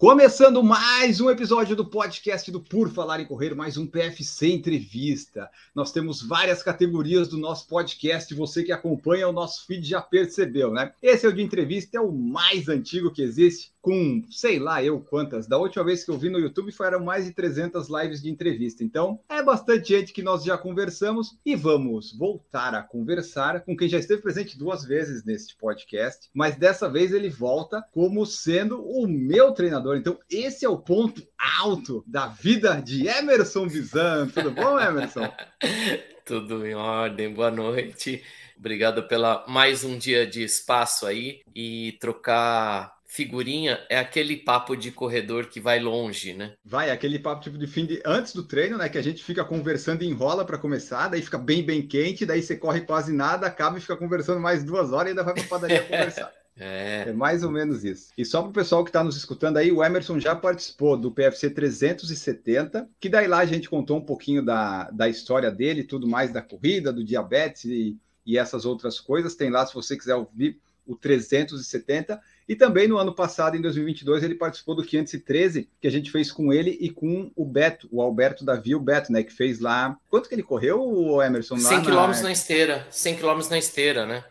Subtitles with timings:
[0.00, 5.50] Começando mais um episódio do podcast do Por Falar em Correr, mais um PFC Entrevista.
[5.74, 10.70] Nós temos várias categorias do nosso podcast, você que acompanha o nosso feed já percebeu,
[10.70, 10.94] né?
[11.02, 15.00] Esse é o de entrevista, é o mais antigo que existe, com sei lá eu
[15.00, 15.46] quantas.
[15.46, 18.82] Da última vez que eu vi no YouTube foram mais de 300 lives de entrevista.
[18.82, 23.86] Então, é bastante gente que nós já conversamos e vamos voltar a conversar com quem
[23.86, 29.06] já esteve presente duas vezes neste podcast, mas dessa vez ele volta como sendo o
[29.06, 29.89] meu treinador.
[29.96, 34.28] Então, esse é o ponto alto da vida de Emerson Bizan.
[34.28, 35.32] Tudo bom, Emerson?
[36.24, 38.22] Tudo em ordem, boa noite.
[38.56, 44.92] Obrigado pela mais um dia de espaço aí e trocar figurinha é aquele papo de
[44.92, 46.52] corredor que vai longe, né?
[46.64, 48.88] Vai, aquele papo tipo de fim de antes do treino, né?
[48.88, 52.40] Que a gente fica conversando e enrola para começar, daí fica bem, bem quente, daí
[52.40, 55.44] você corre quase nada, acaba e fica conversando mais duas horas e ainda vai para
[55.44, 56.30] padaria conversar.
[56.60, 57.06] É.
[57.08, 57.12] é.
[57.12, 58.10] mais ou menos isso.
[58.16, 61.10] E só para o pessoal que está nos escutando aí, o Emerson já participou do
[61.10, 66.06] PFC 370, que daí lá a gente contou um pouquinho da, da história dele, tudo
[66.06, 69.34] mais da corrida, do diabetes e, e essas outras coisas.
[69.34, 72.20] Tem lá, se você quiser ouvir, o 370.
[72.48, 76.32] E também no ano passado, em 2022, ele participou do 513, que a gente fez
[76.32, 79.22] com ele e com o Beto, o Alberto Davi, o Beto, né?
[79.22, 79.96] Que fez lá.
[80.08, 81.56] Quanto que ele correu, o Emerson?
[81.56, 82.22] 100 km na...
[82.22, 82.86] na esteira.
[82.90, 84.24] 100 km na esteira, né?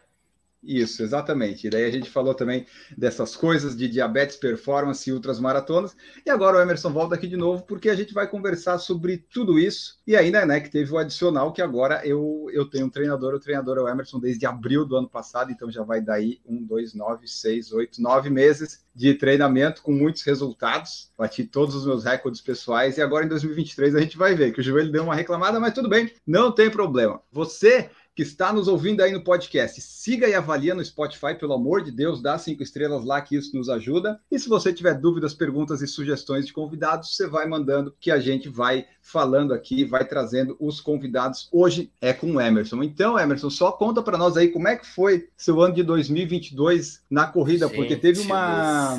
[0.62, 1.68] Isso, exatamente.
[1.68, 2.66] E daí a gente falou também
[2.98, 5.96] dessas coisas de diabetes, performance e outras maratonas.
[6.26, 9.58] E agora o Emerson volta aqui de novo, porque a gente vai conversar sobre tudo
[9.58, 10.00] isso.
[10.06, 13.40] E ainda, né, que teve o adicional, que agora eu, eu tenho um treinador, o
[13.40, 16.94] treinador é o Emerson desde abril do ano passado, então já vai daí um, dois,
[16.94, 21.10] nove, seis, oito, nove meses de treinamento com muitos resultados.
[21.18, 24.60] Bati todos os meus recordes pessoais e agora em 2023 a gente vai ver que
[24.60, 27.22] o joelho deu uma reclamada, mas tudo bem, não tem problema.
[27.32, 31.82] Você que está nos ouvindo aí no podcast, siga e avalia no Spotify, pelo amor
[31.82, 34.20] de Deus, dá cinco estrelas lá que isso nos ajuda.
[34.30, 38.20] E se você tiver dúvidas, perguntas e sugestões de convidados, você vai mandando que a
[38.20, 41.48] gente vai falando aqui, vai trazendo os convidados.
[41.50, 42.84] Hoje é com o Emerson.
[42.84, 47.02] Então, Emerson, só conta para nós aí como é que foi seu ano de 2022
[47.10, 48.98] na corrida, gente porque teve uma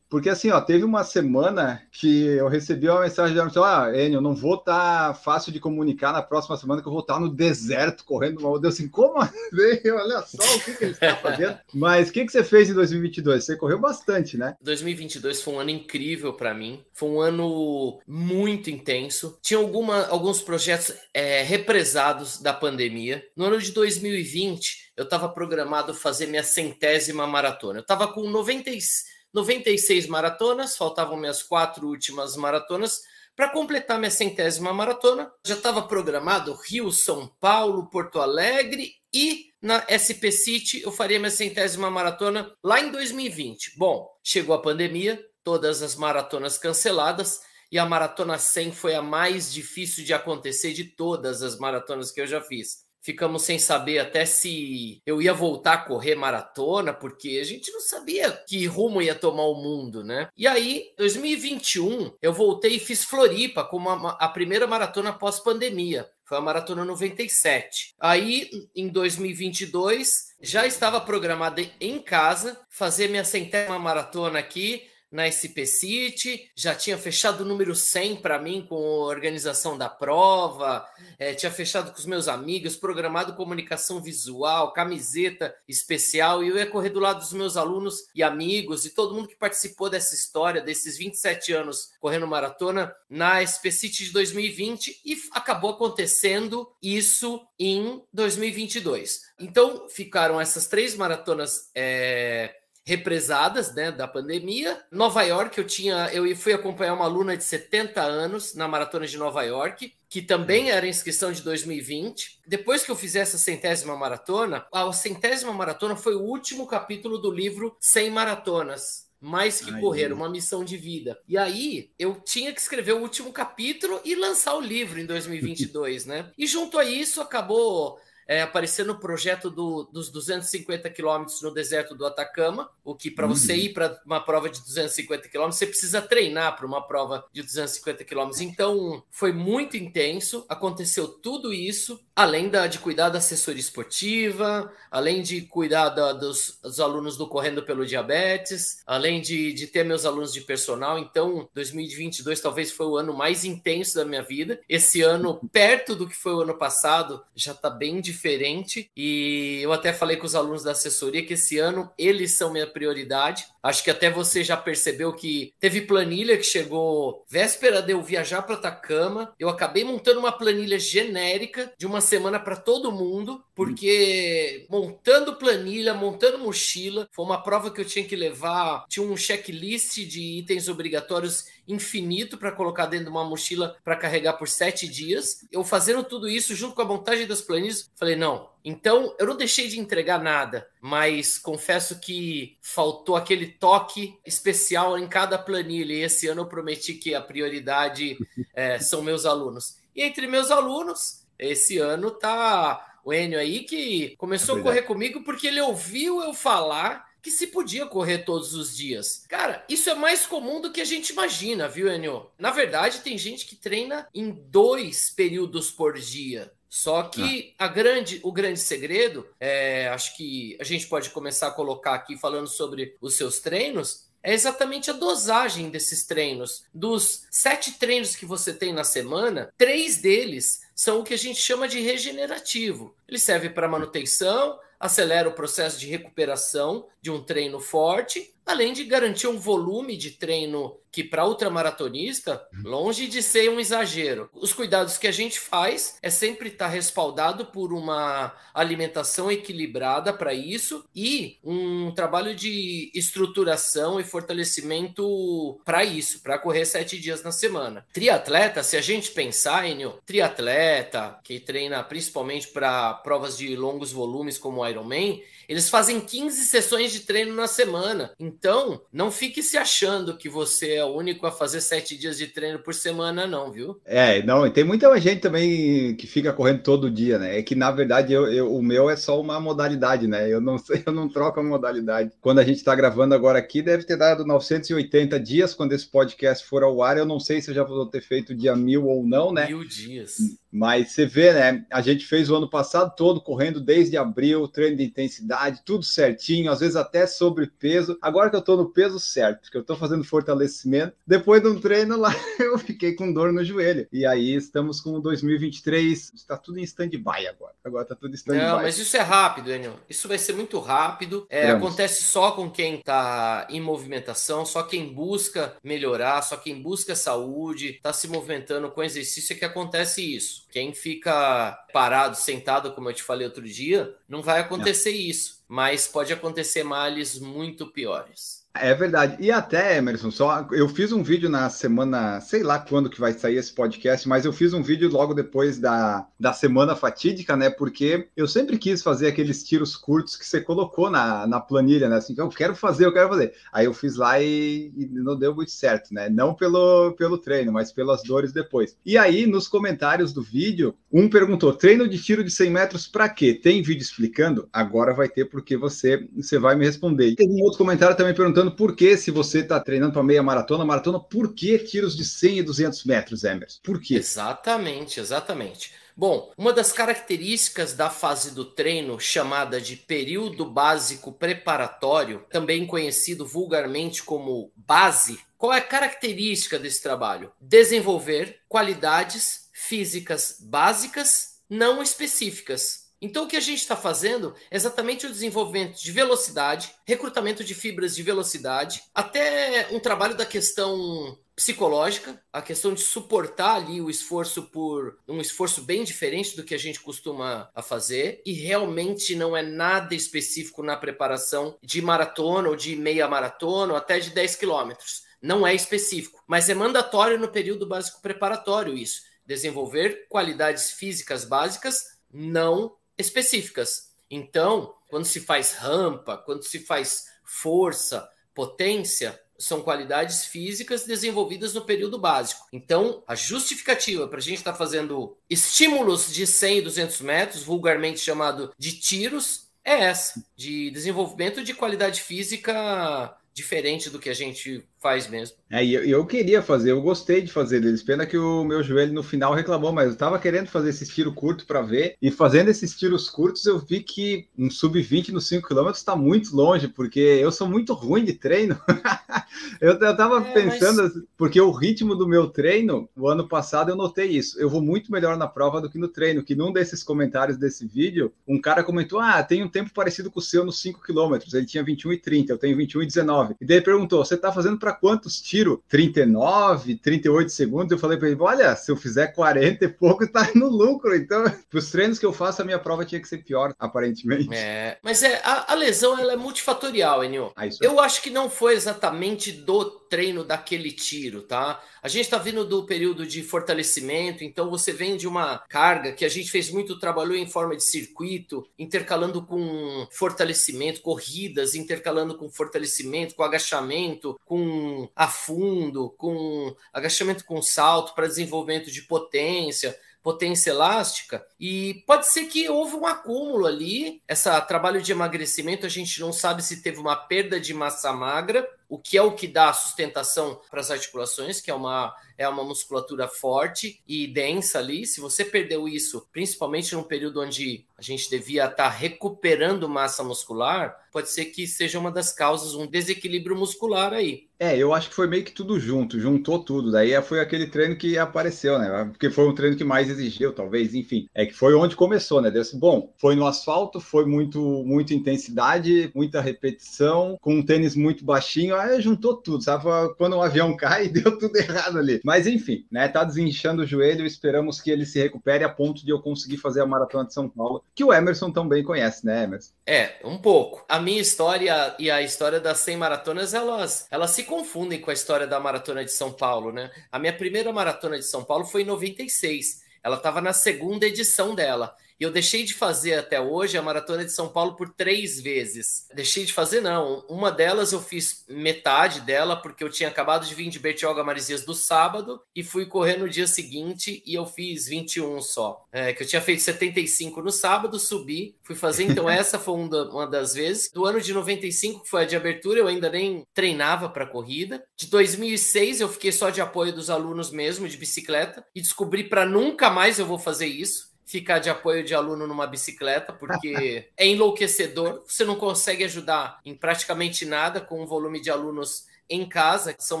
[0.16, 4.18] porque assim, ó, teve uma semana que eu recebi uma mensagem de Emerson, ah, Enio,
[4.18, 7.20] não vou estar tá fácil de comunicar na próxima semana que eu vou estar tá
[7.20, 8.40] no deserto correndo.
[8.40, 9.12] Eu deu assim, como?
[9.20, 11.58] Olha só o que, que ele está fazendo.
[11.74, 13.44] Mas o que, que você fez em 2022?
[13.44, 14.56] Você correu bastante, né?
[14.62, 16.82] 2022 foi um ano incrível para mim.
[16.94, 19.38] Foi um ano muito intenso.
[19.42, 23.22] Tinha alguma, alguns projetos é, represados da pandemia.
[23.36, 27.80] No ano de 2020, eu estava programado fazer minha centésima maratona.
[27.80, 33.02] Eu estava com 96 96 maratonas, faltavam minhas quatro últimas maratonas
[33.36, 35.30] para completar minha centésima maratona.
[35.46, 41.30] Já estava programado Rio, São Paulo, Porto Alegre e na SP City eu faria minha
[41.30, 43.74] centésima maratona lá em 2020.
[43.76, 49.52] Bom, chegou a pandemia, todas as maratonas canceladas e a maratona 100 foi a mais
[49.52, 54.26] difícil de acontecer de todas as maratonas que eu já fiz ficamos sem saber até
[54.26, 59.14] se eu ia voltar a correr maratona, porque a gente não sabia que rumo ia
[59.14, 60.28] tomar o mundo, né?
[60.36, 66.10] E aí, 2021, eu voltei e fiz Floripa como a, a primeira maratona pós-pandemia.
[66.24, 67.94] Foi a maratona 97.
[68.00, 70.10] Aí, em 2022,
[70.42, 74.82] já estava programada em casa fazer minha centésima maratona aqui
[75.16, 79.88] na SP City, já tinha fechado o número 100 para mim com a organização da
[79.88, 80.86] prova,
[81.18, 86.66] é, tinha fechado com os meus amigos, programado comunicação visual, camiseta especial, e eu ia
[86.66, 90.60] correr do lado dos meus alunos e amigos e todo mundo que participou dessa história,
[90.60, 98.02] desses 27 anos correndo maratona, na SP City de 2020, e acabou acontecendo isso em
[98.12, 99.22] 2022.
[99.40, 101.70] Então, ficaram essas três maratonas.
[101.74, 102.54] É
[102.86, 104.80] represadas, né, da pandemia.
[104.92, 109.18] Nova York, eu tinha, eu fui acompanhar uma aluna de 70 anos na maratona de
[109.18, 112.42] Nova York, que também era inscrição de 2020.
[112.46, 117.30] Depois que eu fiz essa centésima maratona, a centésima maratona foi o último capítulo do
[117.30, 119.06] livro 100 maratonas.
[119.18, 121.18] Mais que Ai, correr, uma missão de vida.
[121.26, 126.04] E aí, eu tinha que escrever o último capítulo e lançar o livro em 2022,
[126.04, 126.30] né?
[126.36, 131.94] E junto a isso, acabou é, aparecer no projeto do, dos 250 quilômetros no deserto
[131.94, 133.58] do Atacama, o que para você uhum.
[133.58, 138.04] ir para uma prova de 250 quilômetros, você precisa treinar para uma prova de 250
[138.04, 138.40] quilômetros.
[138.40, 145.20] Então, foi muito intenso, aconteceu tudo isso, além da, de cuidar da assessoria esportiva, além
[145.20, 150.06] de cuidar da, dos, dos, alunos do Correndo pelo Diabetes, além de, de ter meus
[150.06, 150.98] alunos de personal.
[150.98, 154.58] Então, 2022 talvez foi o ano mais intenso da minha vida.
[154.66, 158.90] Esse ano, perto do que foi o ano passado, já está bem diferente.
[158.96, 162.66] E eu até falei com os alunos da assessoria que esse ano eles são minha
[162.66, 163.46] prioridade.
[163.66, 168.42] Acho que até você já percebeu que teve planilha que chegou véspera de eu viajar
[168.42, 169.34] para Atacama.
[169.40, 175.94] Eu acabei montando uma planilha genérica de uma semana para todo mundo, porque montando planilha,
[175.94, 180.68] montando mochila, foi uma prova que eu tinha que levar, tinha um checklist de itens
[180.68, 185.44] obrigatórios infinito para colocar dentro de uma mochila para carregar por sete dias.
[185.50, 188.50] Eu fazendo tudo isso junto com a montagem das planilhas, falei, não.
[188.64, 195.06] Então, eu não deixei de entregar nada, mas confesso que faltou aquele toque especial em
[195.06, 195.92] cada planilha.
[195.92, 198.18] E esse ano eu prometi que a prioridade
[198.54, 199.76] é, são meus alunos.
[199.94, 204.82] E entre meus alunos, esse ano tá o Enio aí que começou é a correr
[204.82, 209.24] comigo porque ele ouviu eu falar que se podia correr todos os dias.
[209.28, 212.30] Cara, isso é mais comum do que a gente imagina, viu, Enio?
[212.38, 216.52] Na verdade, tem gente que treina em dois períodos por dia.
[216.68, 217.64] Só que ah.
[217.64, 222.16] a grande, o grande segredo, é, acho que a gente pode começar a colocar aqui
[222.16, 226.64] falando sobre os seus treinos, é exatamente a dosagem desses treinos.
[226.72, 231.40] Dos sete treinos que você tem na semana, três deles são o que a gente
[231.40, 232.94] chama de regenerativo.
[233.08, 238.84] Ele serve para manutenção, acelera o processo de recuperação de um treino forte, além de
[238.84, 244.30] garantir um volume de treino que para ultramaratonista, longe de ser um exagero.
[244.32, 250.10] Os cuidados que a gente faz é sempre estar tá respaldado por uma alimentação equilibrada
[250.10, 257.22] para isso e um trabalho de estruturação e fortalecimento para isso, para correr sete dias
[257.22, 257.86] na semana.
[257.92, 264.38] Triatleta, se a gente pensar, Enio, triatleta que treina principalmente para provas de longos volumes
[264.38, 268.12] como o Ironman, eles fazem 15 sessões de treino na semana.
[268.18, 272.26] Então, não fique se achando que você é o único a fazer sete dias de
[272.26, 273.80] treino por semana, não, viu?
[273.84, 277.38] É, não, e tem muita gente também que fica correndo todo dia, né?
[277.38, 280.32] É que, na verdade, eu, eu, o meu é só uma modalidade, né?
[280.32, 282.10] Eu não sei, eu não troco a modalidade.
[282.20, 286.46] Quando a gente está gravando agora aqui, deve ter dado 980 dias quando esse podcast
[286.46, 286.96] for ao ar.
[286.96, 289.46] Eu não sei se eu já vou ter feito dia mil ou não, né?
[289.46, 290.16] Mil dias.
[290.50, 291.64] Mas você vê, né?
[291.70, 296.50] A gente fez o ano passado todo correndo desde abril, treino de intensidade, tudo certinho,
[296.50, 297.98] às vezes até sobrepeso.
[298.00, 301.60] Agora que eu tô no peso certo, que eu tô fazendo fortalecimento, depois de um
[301.60, 302.10] treino lá,
[302.40, 303.86] eu fiquei com dor no joelho.
[303.92, 307.54] E aí estamos com 2023, está tudo em stand-by agora.
[307.64, 308.44] Agora tá tudo em stand-by.
[308.44, 309.74] Não, mas isso é rápido, Enio.
[309.88, 311.26] Isso vai ser muito rápido.
[311.28, 316.94] É, acontece só com quem tá em movimentação, só quem busca melhorar, só quem busca
[316.94, 320.45] saúde, tá se movimentando com exercício é que acontece isso.
[320.56, 325.44] Quem fica parado, sentado, como eu te falei outro dia, não vai acontecer isso.
[325.46, 328.45] Mas pode acontecer males muito piores.
[328.60, 329.16] É verdade.
[329.20, 333.12] E até, Emerson, só eu fiz um vídeo na semana, sei lá quando que vai
[333.12, 337.50] sair esse podcast, mas eu fiz um vídeo logo depois da, da semana fatídica, né?
[337.50, 341.96] Porque eu sempre quis fazer aqueles tiros curtos que você colocou na, na planilha, né?
[341.96, 343.32] Assim, eu quero fazer, eu quero fazer.
[343.52, 346.08] Aí eu fiz lá e, e não deu muito certo, né?
[346.08, 348.76] Não pelo, pelo treino, mas pelas dores depois.
[348.84, 353.08] E aí, nos comentários do vídeo, um perguntou: treino de tiro de 100 metros para
[353.08, 353.34] quê?
[353.34, 354.48] Tem vídeo explicando?
[354.52, 357.08] Agora vai ter, porque você, você vai me responder.
[357.08, 360.02] E teve um outro comentário também perguntando perguntando por que, se você está treinando para
[360.02, 363.58] meia maratona, maratona, por que tiros de 100 e 200 metros, Emerson?
[363.62, 363.96] Por quê?
[363.96, 365.72] Exatamente, exatamente.
[365.96, 373.26] Bom, uma das características da fase do treino, chamada de período básico preparatório, também conhecido
[373.26, 377.32] vulgarmente como base, qual é a característica desse trabalho?
[377.40, 385.06] Desenvolver qualidades físicas básicas não específicas então, o que a gente está fazendo é exatamente
[385.06, 392.18] o desenvolvimento de velocidade, recrutamento de fibras de velocidade, até um trabalho da questão psicológica,
[392.32, 396.58] a questão de suportar ali o esforço por um esforço bem diferente do que a
[396.58, 402.56] gente costuma a fazer e realmente não é nada específico na preparação de maratona ou
[402.56, 405.04] de meia maratona ou até de 10 quilômetros.
[405.20, 409.02] Não é específico, mas é mandatório no período básico preparatório isso.
[409.26, 413.90] Desenvolver qualidades físicas básicas não específicas.
[414.10, 421.62] Então, quando se faz rampa, quando se faz força, potência, são qualidades físicas desenvolvidas no
[421.62, 422.46] período básico.
[422.52, 427.42] Então, a justificativa para a gente estar tá fazendo estímulos de 100 e 200 metros,
[427.42, 434.14] vulgarmente chamado de tiros, é essa, de desenvolvimento de qualidade física diferente do que a
[434.14, 435.36] gente faz mesmo.
[435.50, 437.82] É, e eu, eu, queria fazer, eu gostei de fazer eles.
[437.82, 441.12] Pena que o meu joelho no final reclamou, mas eu tava querendo fazer esse tiro
[441.12, 441.96] curto para ver.
[442.00, 446.34] E fazendo esses tiros curtos, eu vi que um sub-20 nos 5 km está muito
[446.34, 448.56] longe, porque eu sou muito ruim de treino.
[449.60, 451.02] eu, eu tava é, pensando, mas...
[451.16, 454.40] porque o ritmo do meu treino, o ano passado eu notei isso.
[454.40, 456.22] Eu vou muito melhor na prova do que no treino.
[456.24, 460.20] Que num desses comentários desse vídeo, um cara comentou: Ah, tem um tempo parecido com
[460.20, 461.18] o seu nos 5 km.
[461.32, 463.34] Ele tinha 21 e 30, eu tenho 21 e 19.
[463.40, 465.58] E daí ele perguntou: Você tá fazendo para quantos tiros?
[465.68, 467.72] 39, 38 segundos.
[467.72, 470.94] Eu falei para ele: olha, se eu fizer 40 e pouco, tá no lucro.
[470.94, 474.28] Então, os treinos que eu faço, a minha prova tinha que ser pior, aparentemente.
[474.32, 477.32] É, mas é, a, a lesão ela é multifatorial, Enio.
[477.36, 481.62] Ah, eu acho que não foi exatamente do treino daquele tiro, tá?
[481.82, 486.04] A gente está vindo do período de fortalecimento, então você vem de uma carga que
[486.04, 492.28] a gente fez muito trabalho em forma de circuito, intercalando com fortalecimento, corridas, intercalando com
[492.28, 501.26] fortalecimento, com agachamento, com afundo, com agachamento com salto para desenvolvimento de potência potência elástica,
[501.40, 504.00] e pode ser que houve um acúmulo ali.
[504.06, 508.48] Esse trabalho de emagrecimento, a gente não sabe se teve uma perda de massa magra,
[508.68, 512.44] o que é o que dá sustentação para as articulações, que é uma, é uma
[512.44, 514.86] musculatura forte e densa ali.
[514.86, 520.02] Se você perdeu isso, principalmente num período onde a gente devia estar tá recuperando massa
[520.02, 524.26] muscular, pode ser que seja uma das causas, um desequilíbrio muscular aí.
[524.38, 526.70] É, eu acho que foi meio que tudo junto, juntou tudo.
[526.70, 528.84] Daí foi aquele treino que apareceu, né?
[528.90, 531.08] Porque foi um treino que mais exigiu, talvez, enfim.
[531.14, 532.30] É que foi onde começou, né?
[532.30, 538.04] Desse, bom, foi no asfalto, foi muito, muita intensidade, muita repetição, com um tênis muito
[538.04, 539.64] baixinho, aí juntou tudo, sabe?
[539.96, 542.00] Quando um avião cai, deu tudo errado ali.
[542.06, 542.86] Mas enfim, né?
[542.86, 546.60] Tá desinchando o joelho, esperamos que ele se recupere a ponto de eu conseguir fazer
[546.60, 549.50] a maratona de São Paulo, que o Emerson também conhece, né, Emerson?
[549.66, 550.64] É, um pouco.
[550.68, 554.94] A minha história e a história das 100 maratonas, elas, elas se confundem com a
[554.94, 556.70] história da maratona de São Paulo, né?
[556.92, 559.62] A minha primeira maratona de São Paulo foi em 96.
[559.82, 561.74] Ela estava na segunda edição dela.
[561.98, 565.86] E eu deixei de fazer até hoje a maratona de São Paulo por três vezes.
[565.94, 567.04] Deixei de fazer, não.
[567.08, 571.44] Uma delas eu fiz metade dela, porque eu tinha acabado de vir de Bertioga Marizias
[571.44, 575.64] do sábado e fui correr no dia seguinte e eu fiz 21 só.
[575.72, 578.84] É, que eu tinha feito 75 no sábado, subi, fui fazer.
[578.84, 580.70] Então, essa foi uma das vezes.
[580.72, 584.62] Do ano de 95, que foi a de abertura, eu ainda nem treinava para corrida.
[584.76, 589.24] De 2006, eu fiquei só de apoio dos alunos mesmo, de bicicleta, e descobri para
[589.24, 594.06] nunca mais eu vou fazer isso ficar de apoio de aluno numa bicicleta, porque é
[594.06, 595.02] enlouquecedor.
[595.06, 599.84] Você não consegue ajudar em praticamente nada com o volume de alunos em casa, que
[599.84, 600.00] são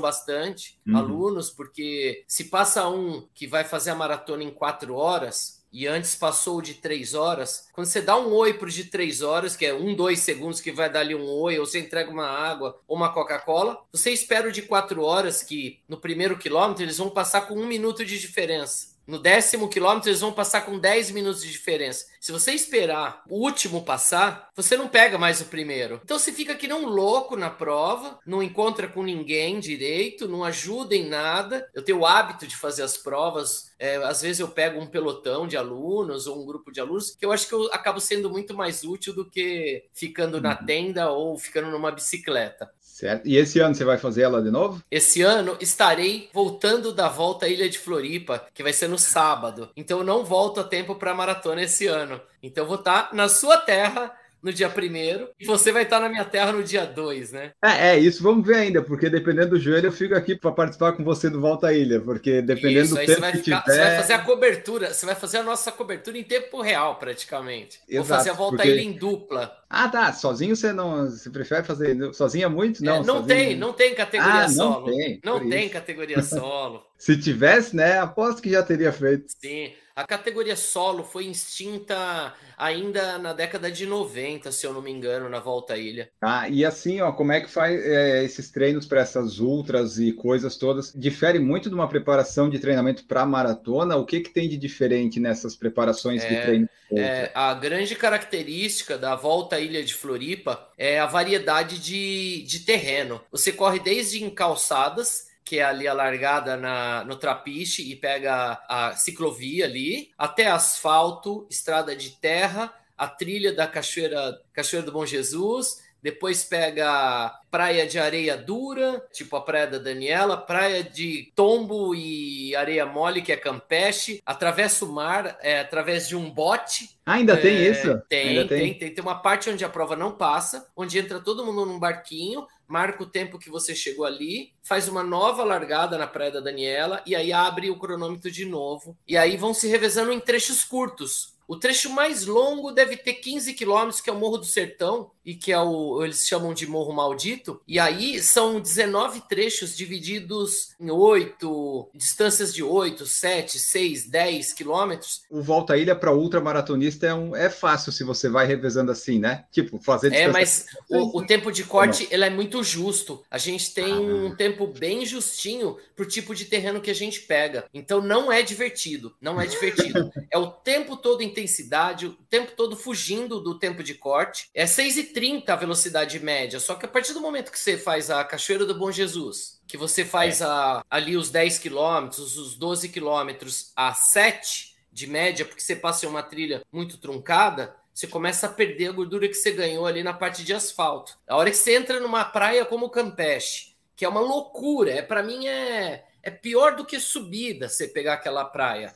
[0.00, 0.96] bastante uhum.
[0.96, 6.14] alunos, porque se passa um que vai fazer a maratona em quatro horas, e antes
[6.14, 9.74] passou de três horas, quando você dá um oi para de três horas, que é
[9.74, 12.96] um, dois segundos que vai dar ali um oi, ou você entrega uma água ou
[12.96, 17.42] uma Coca-Cola, você espera o de quatro horas, que no primeiro quilômetro eles vão passar
[17.42, 18.95] com um minuto de diferença.
[19.06, 22.06] No décimo quilômetro, eles vão passar com 10 minutos de diferença.
[22.20, 26.00] Se você esperar o último passar, você não pega mais o primeiro.
[26.02, 30.96] Então você fica que não louco na prova, não encontra com ninguém direito, não ajuda
[30.96, 31.70] em nada.
[31.72, 33.70] Eu tenho o hábito de fazer as provas.
[33.78, 37.24] É, às vezes eu pego um pelotão de alunos ou um grupo de alunos, que
[37.24, 40.66] eu acho que eu acabo sendo muito mais útil do que ficando na uhum.
[40.66, 42.68] tenda ou ficando numa bicicleta.
[42.96, 43.28] Certo.
[43.28, 44.82] E esse ano você vai fazer ela de novo?
[44.90, 49.68] Esse ano estarei voltando da volta à Ilha de Floripa, que vai ser no sábado.
[49.76, 52.18] Então eu não volto a tempo para maratona esse ano.
[52.42, 56.08] Então eu vou estar na sua terra no dia primeiro e você vai estar na
[56.08, 57.50] minha terra no dia 2, né?
[57.62, 60.92] É, é, isso vamos ver ainda, porque dependendo do joelho eu fico aqui para participar
[60.92, 63.74] com você do Volta à Ilha, porque dependendo isso, do tempo você que ficar, tiver...
[63.74, 67.80] Você vai fazer a cobertura, você vai fazer a nossa cobertura em tempo real praticamente.
[67.88, 68.68] Exato, Vou fazer a Volta porque...
[68.68, 69.56] à Ilha em dupla.
[69.68, 70.12] Ah, tá.
[70.12, 71.10] Sozinho você não.
[71.10, 72.14] Você prefere fazer.
[72.14, 72.84] Sozinho é muito?
[72.84, 73.26] Não, é, não sozinho...
[73.26, 74.86] tem, não tem categoria ah, solo.
[74.86, 76.84] Não tem, não tem categoria solo.
[76.96, 77.98] Se tivesse, né?
[77.98, 79.24] Aposto que já teria feito.
[79.40, 79.72] Sim.
[79.96, 85.28] A categoria solo foi extinta ainda na década de 90, se eu não me engano,
[85.28, 86.10] na volta à ilha.
[86.20, 90.12] Ah, e assim, ó, como é que faz é, esses treinos para essas ultras e
[90.12, 90.92] coisas todas?
[90.94, 93.96] Difere muito de uma preparação de treinamento para maratona?
[93.96, 96.68] O que, que tem de diferente nessas preparações é, de treino?
[96.92, 102.60] É, a grande característica da volta à ilha de Floripa é a variedade de, de
[102.60, 103.20] terreno.
[103.30, 108.96] Você corre desde encalçadas que é ali a largada na, no Trapiche e pega a
[108.96, 115.86] ciclovia ali, até asfalto, estrada de terra, a trilha da Cachoeira, Cachoeira do Bom Jesus,
[116.02, 122.54] depois pega praia de areia dura, tipo a praia da Daniela, praia de tombo e
[122.54, 126.90] areia mole, que é Campeche, atravessa o mar é, através de um bote.
[127.04, 128.02] ainda é, tem isso?
[128.08, 129.02] Tem, ainda tem, tem, tem.
[129.02, 133.06] uma parte onde a prova não passa, onde entra todo mundo num barquinho, marca o
[133.06, 137.32] tempo que você chegou ali, faz uma nova largada na Praia da Daniela e aí
[137.32, 138.96] abre o cronômetro de novo.
[139.06, 141.35] E aí vão se revezando em trechos curtos.
[141.48, 145.34] O trecho mais longo deve ter 15 quilômetros, que é o Morro do Sertão, e
[145.34, 147.60] que é o eles chamam de Morro Maldito.
[147.66, 155.22] E aí são 19 trechos divididos em oito distâncias de 8, 7, 6, 10 quilômetros.
[155.28, 159.44] O volta ilha para ultramaratonista é, um, é fácil se você vai revezando assim, né?
[159.50, 163.24] Tipo, fazer É, mas o, o, tempo de corte ele é muito justo.
[163.28, 167.22] A gente tem ah, um tempo bem justinho pro tipo de terreno que a gente
[167.22, 167.64] pega.
[167.74, 170.12] Então não é divertido, não é divertido.
[170.30, 174.48] é o tempo todo em intensidade, o tempo todo fugindo do tempo de corte.
[174.54, 178.24] É 6,30 a velocidade média, só que a partir do momento que você faz a
[178.24, 180.44] Cachoeira do Bom Jesus, que você faz é.
[180.44, 186.06] a, ali os 10 quilômetros, os 12 quilômetros a 7 de média, porque você passa
[186.06, 190.02] em uma trilha muito truncada, você começa a perder a gordura que você ganhou ali
[190.02, 191.18] na parte de asfalto.
[191.26, 195.22] A hora que você entra numa praia como Campeche, que é uma loucura, é para
[195.22, 198.94] mim é, é pior do que subida você pegar aquela praia.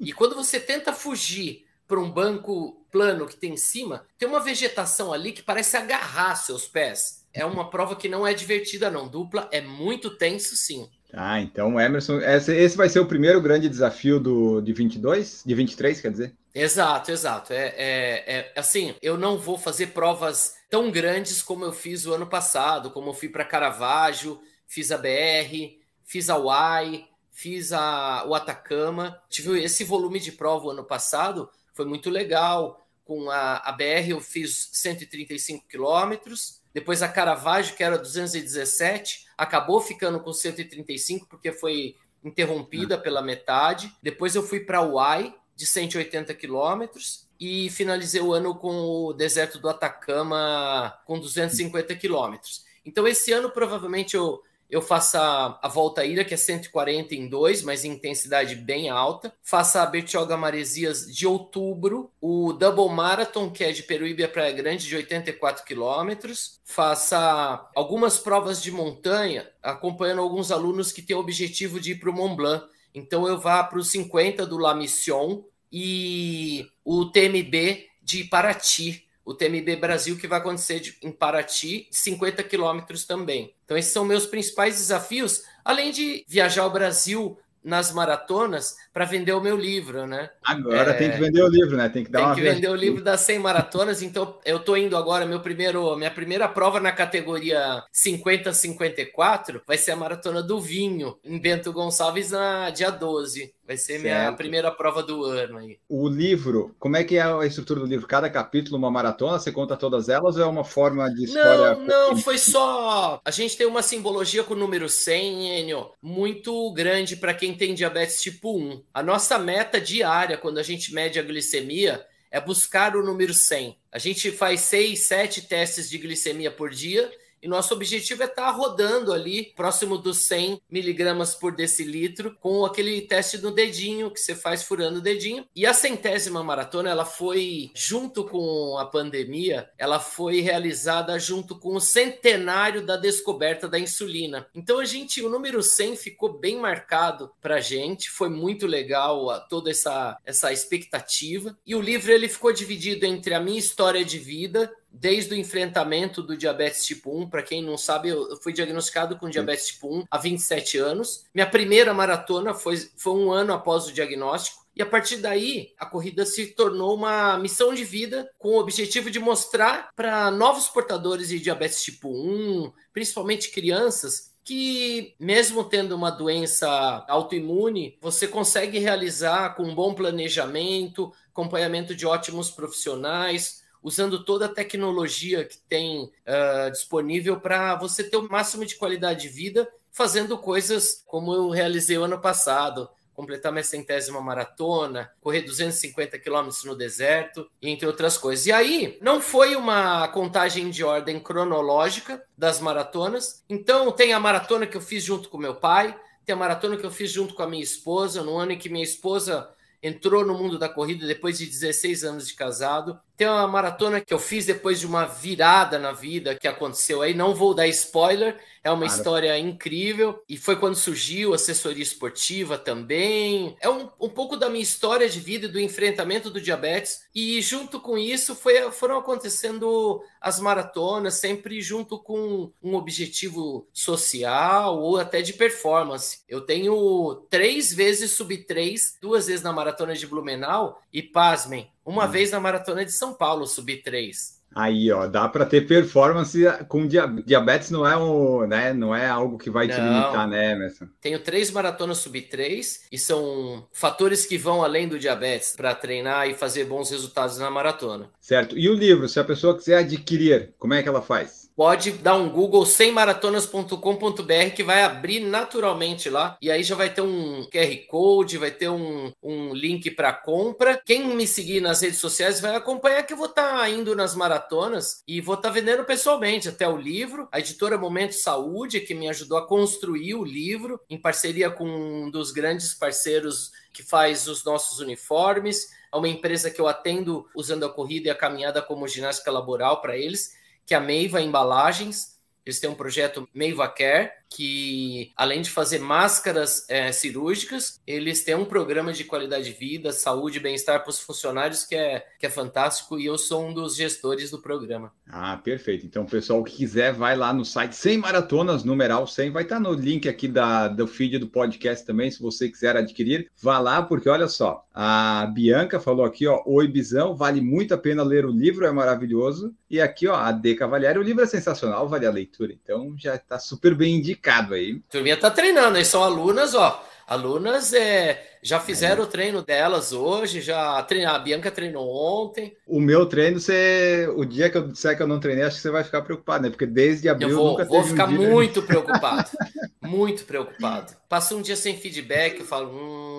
[0.00, 4.40] E quando você tenta fugir para um banco plano que tem em cima, tem uma
[4.40, 7.26] vegetação ali que parece agarrar seus pés.
[7.34, 9.06] É uma prova que não é divertida, não.
[9.06, 10.88] Dupla é muito tenso, sim.
[11.12, 16.00] Ah, então, Emerson, esse, vai ser o primeiro grande desafio do, de 22, de 23,
[16.00, 16.34] quer dizer?
[16.54, 17.52] Exato, exato.
[17.52, 22.14] É, é, é, assim, eu não vou fazer provas tão grandes como eu fiz o
[22.14, 28.24] ano passado, como eu fui para Caravaggio, fiz a BR, fiz a UAI, fiz a,
[28.26, 29.20] o Atacama.
[29.28, 32.80] Tive esse volume de prova o ano passado, foi muito legal.
[33.04, 39.80] Com a, a BR eu fiz 135 quilômetros, depois a Caravaggio, que era 217, acabou
[39.80, 43.92] ficando com 135 porque foi interrompida pela metade.
[44.02, 49.12] Depois eu fui para o Uai, de 180 quilômetros, e finalizei o ano com o
[49.12, 52.64] deserto do Atacama com 250 quilômetros.
[52.84, 54.40] Então, esse ano provavelmente eu
[54.72, 59.30] eu faço a, volta ilha, que é 140 em 2, mas em intensidade bem alta.
[59.42, 64.50] Faça a Bertioga Maresias de outubro, o Double Marathon, que é de Peruíbe a Praia
[64.50, 66.58] Grande, de 84 quilômetros.
[66.64, 72.08] Faça algumas provas de montanha, acompanhando alguns alunos que têm o objetivo de ir para
[72.08, 72.64] o Mont Blanc.
[72.94, 79.34] Então eu vá para os 50 do La Mission e o TMB de Paraty, o
[79.34, 83.54] TMB Brasil que vai acontecer de, em Paraty, 50 quilômetros também.
[83.64, 89.32] Então, esses são meus principais desafios, além de viajar ao Brasil nas maratonas para vender
[89.32, 90.30] o meu livro, né?
[90.42, 90.94] Agora é...
[90.94, 91.88] tem que vender o livro, né?
[91.88, 94.76] Tem que dar tem uma que vender o livro das 100 maratonas, então eu tô
[94.76, 100.42] indo agora meu primeiro, minha primeira prova na categoria 50 54 vai ser a maratona
[100.42, 103.54] do vinho em Bento Gonçalves na dia 12.
[103.72, 104.02] Vai ser certo.
[104.02, 105.78] minha primeira prova do ano aí.
[105.88, 108.06] O livro, como é que é a estrutura do livro?
[108.06, 109.38] Cada capítulo uma maratona?
[109.38, 111.74] Você conta todas elas ou é uma forma de história?
[111.76, 113.18] Não, não, foi só.
[113.24, 117.74] A gente tem uma simbologia com o número 100, Enio, muito grande para quem tem
[117.74, 118.82] diabetes tipo 1.
[118.92, 123.78] A nossa meta diária, quando a gente mede a glicemia, é buscar o número 100.
[123.90, 127.10] A gente faz 6, 7 testes de glicemia por dia
[127.42, 132.64] e nosso objetivo é estar tá rodando ali próximo dos 100 miligramas por decilitro com
[132.64, 135.44] aquele teste no dedinho que você faz furando o dedinho.
[135.54, 141.74] E a centésima maratona, ela foi junto com a pandemia, ela foi realizada junto com
[141.74, 144.46] o centenário da descoberta da insulina.
[144.54, 149.70] Então a gente, o número 100 ficou bem marcado pra gente, foi muito legal toda
[149.70, 151.56] essa essa expectativa.
[151.66, 156.22] E o livro ele ficou dividido entre a minha história de vida desde o enfrentamento
[156.22, 157.30] do diabetes tipo 1.
[157.30, 161.24] Para quem não sabe, eu fui diagnosticado com diabetes tipo 1 há 27 anos.
[161.34, 164.62] Minha primeira maratona foi, foi um ano após o diagnóstico.
[164.74, 169.10] E a partir daí, a corrida se tornou uma missão de vida com o objetivo
[169.10, 176.10] de mostrar para novos portadores de diabetes tipo 1, principalmente crianças, que mesmo tendo uma
[176.10, 176.68] doença
[177.06, 184.52] autoimune, você consegue realizar com um bom planejamento, acompanhamento de ótimos profissionais, usando toda a
[184.52, 190.38] tecnologia que tem uh, disponível para você ter o máximo de qualidade de vida, fazendo
[190.38, 196.74] coisas como eu realizei o ano passado, completar minha centésima maratona, correr 250 quilômetros no
[196.74, 198.46] deserto, entre outras coisas.
[198.46, 203.44] E aí, não foi uma contagem de ordem cronológica das maratonas.
[203.48, 206.86] Então, tem a maratona que eu fiz junto com meu pai, tem a maratona que
[206.86, 209.48] eu fiz junto com a minha esposa, no ano em que minha esposa
[209.82, 212.98] entrou no mundo da corrida depois de 16 anos de casado.
[213.22, 217.14] Tem uma maratona que eu fiz depois de uma virada na vida que aconteceu aí.
[217.14, 220.20] Não vou dar spoiler, é uma história incrível.
[220.28, 223.56] E foi quando surgiu assessoria esportiva também.
[223.60, 227.02] É um, um pouco da minha história de vida e do enfrentamento do diabetes.
[227.14, 234.80] E junto com isso foi, foram acontecendo as maratonas, sempre junto com um objetivo social
[234.80, 236.22] ou até de performance.
[236.28, 242.06] Eu tenho três vezes sub 3, duas vezes na maratona de Blumenau e pasmem, uma
[242.06, 242.10] hum.
[242.10, 244.42] vez na maratona de São Paulo sub 3.
[244.54, 249.38] Aí, ó, dá para ter performance com diabetes, não é um, né, não é algo
[249.38, 249.74] que vai não.
[249.74, 250.88] te limitar, né, Emerson?
[251.00, 256.28] Tenho três maratonas sub 3 e são fatores que vão além do diabetes para treinar
[256.28, 258.10] e fazer bons resultados na maratona.
[258.20, 258.58] Certo.
[258.58, 261.41] E o livro, se a pessoa quiser adquirir, como é que ela faz?
[261.56, 266.36] Pode dar um Google semmaratonas.com.br que vai abrir naturalmente lá.
[266.40, 270.80] E aí já vai ter um QR Code, vai ter um, um link para compra.
[270.84, 274.14] Quem me seguir nas redes sociais vai acompanhar que eu vou estar tá indo nas
[274.14, 277.28] maratonas e vou estar tá vendendo pessoalmente até o livro.
[277.30, 282.10] A editora Momento Saúde, que me ajudou a construir o livro, em parceria com um
[282.10, 285.68] dos grandes parceiros que faz os nossos uniformes.
[285.92, 289.80] É uma empresa que eu atendo usando a corrida e a caminhada como ginástica laboral
[289.80, 292.18] para eles que é a Meiva Embalagens.
[292.44, 298.34] Eles têm um projeto Meiva Care, que, além de fazer máscaras é, cirúrgicas, eles têm
[298.34, 302.26] um programa de qualidade de vida, saúde e bem-estar para os funcionários que é, que
[302.26, 304.92] é fantástico e eu sou um dos gestores do programa.
[305.06, 305.84] Ah, perfeito.
[305.84, 309.72] Então, pessoal que quiser, vai lá no site Sem Maratonas, numeral 100, vai estar no
[309.72, 314.08] link aqui da, do feed do podcast também, se você quiser adquirir, vá lá, porque
[314.08, 318.30] olha só, a Bianca falou aqui, ó, Oi Bisão, vale muito a pena ler o
[318.30, 319.54] livro, é maravilhoso.
[319.68, 323.14] E aqui, ó, a D Cavalieri, o livro é sensacional, vale a leitura, então já
[323.14, 324.80] está super bem indicado complicado aí.
[324.88, 326.84] A turminha tá treinando, aí são alunas, ó.
[327.04, 329.04] Alunas é, já fizeram é.
[329.04, 331.16] o treino delas hoje, já treinaram.
[331.16, 332.56] A Bianca treinou ontem.
[332.66, 335.62] O meu treino, você, o dia que eu disser que eu não treinei, acho que
[335.62, 336.50] você vai ficar preocupado, né?
[336.50, 339.28] Porque desde abril eu vou, nunca vou ficar um muito preocupado.
[339.82, 340.94] muito preocupado.
[341.08, 343.11] Passo um dia sem feedback, eu falo, hum...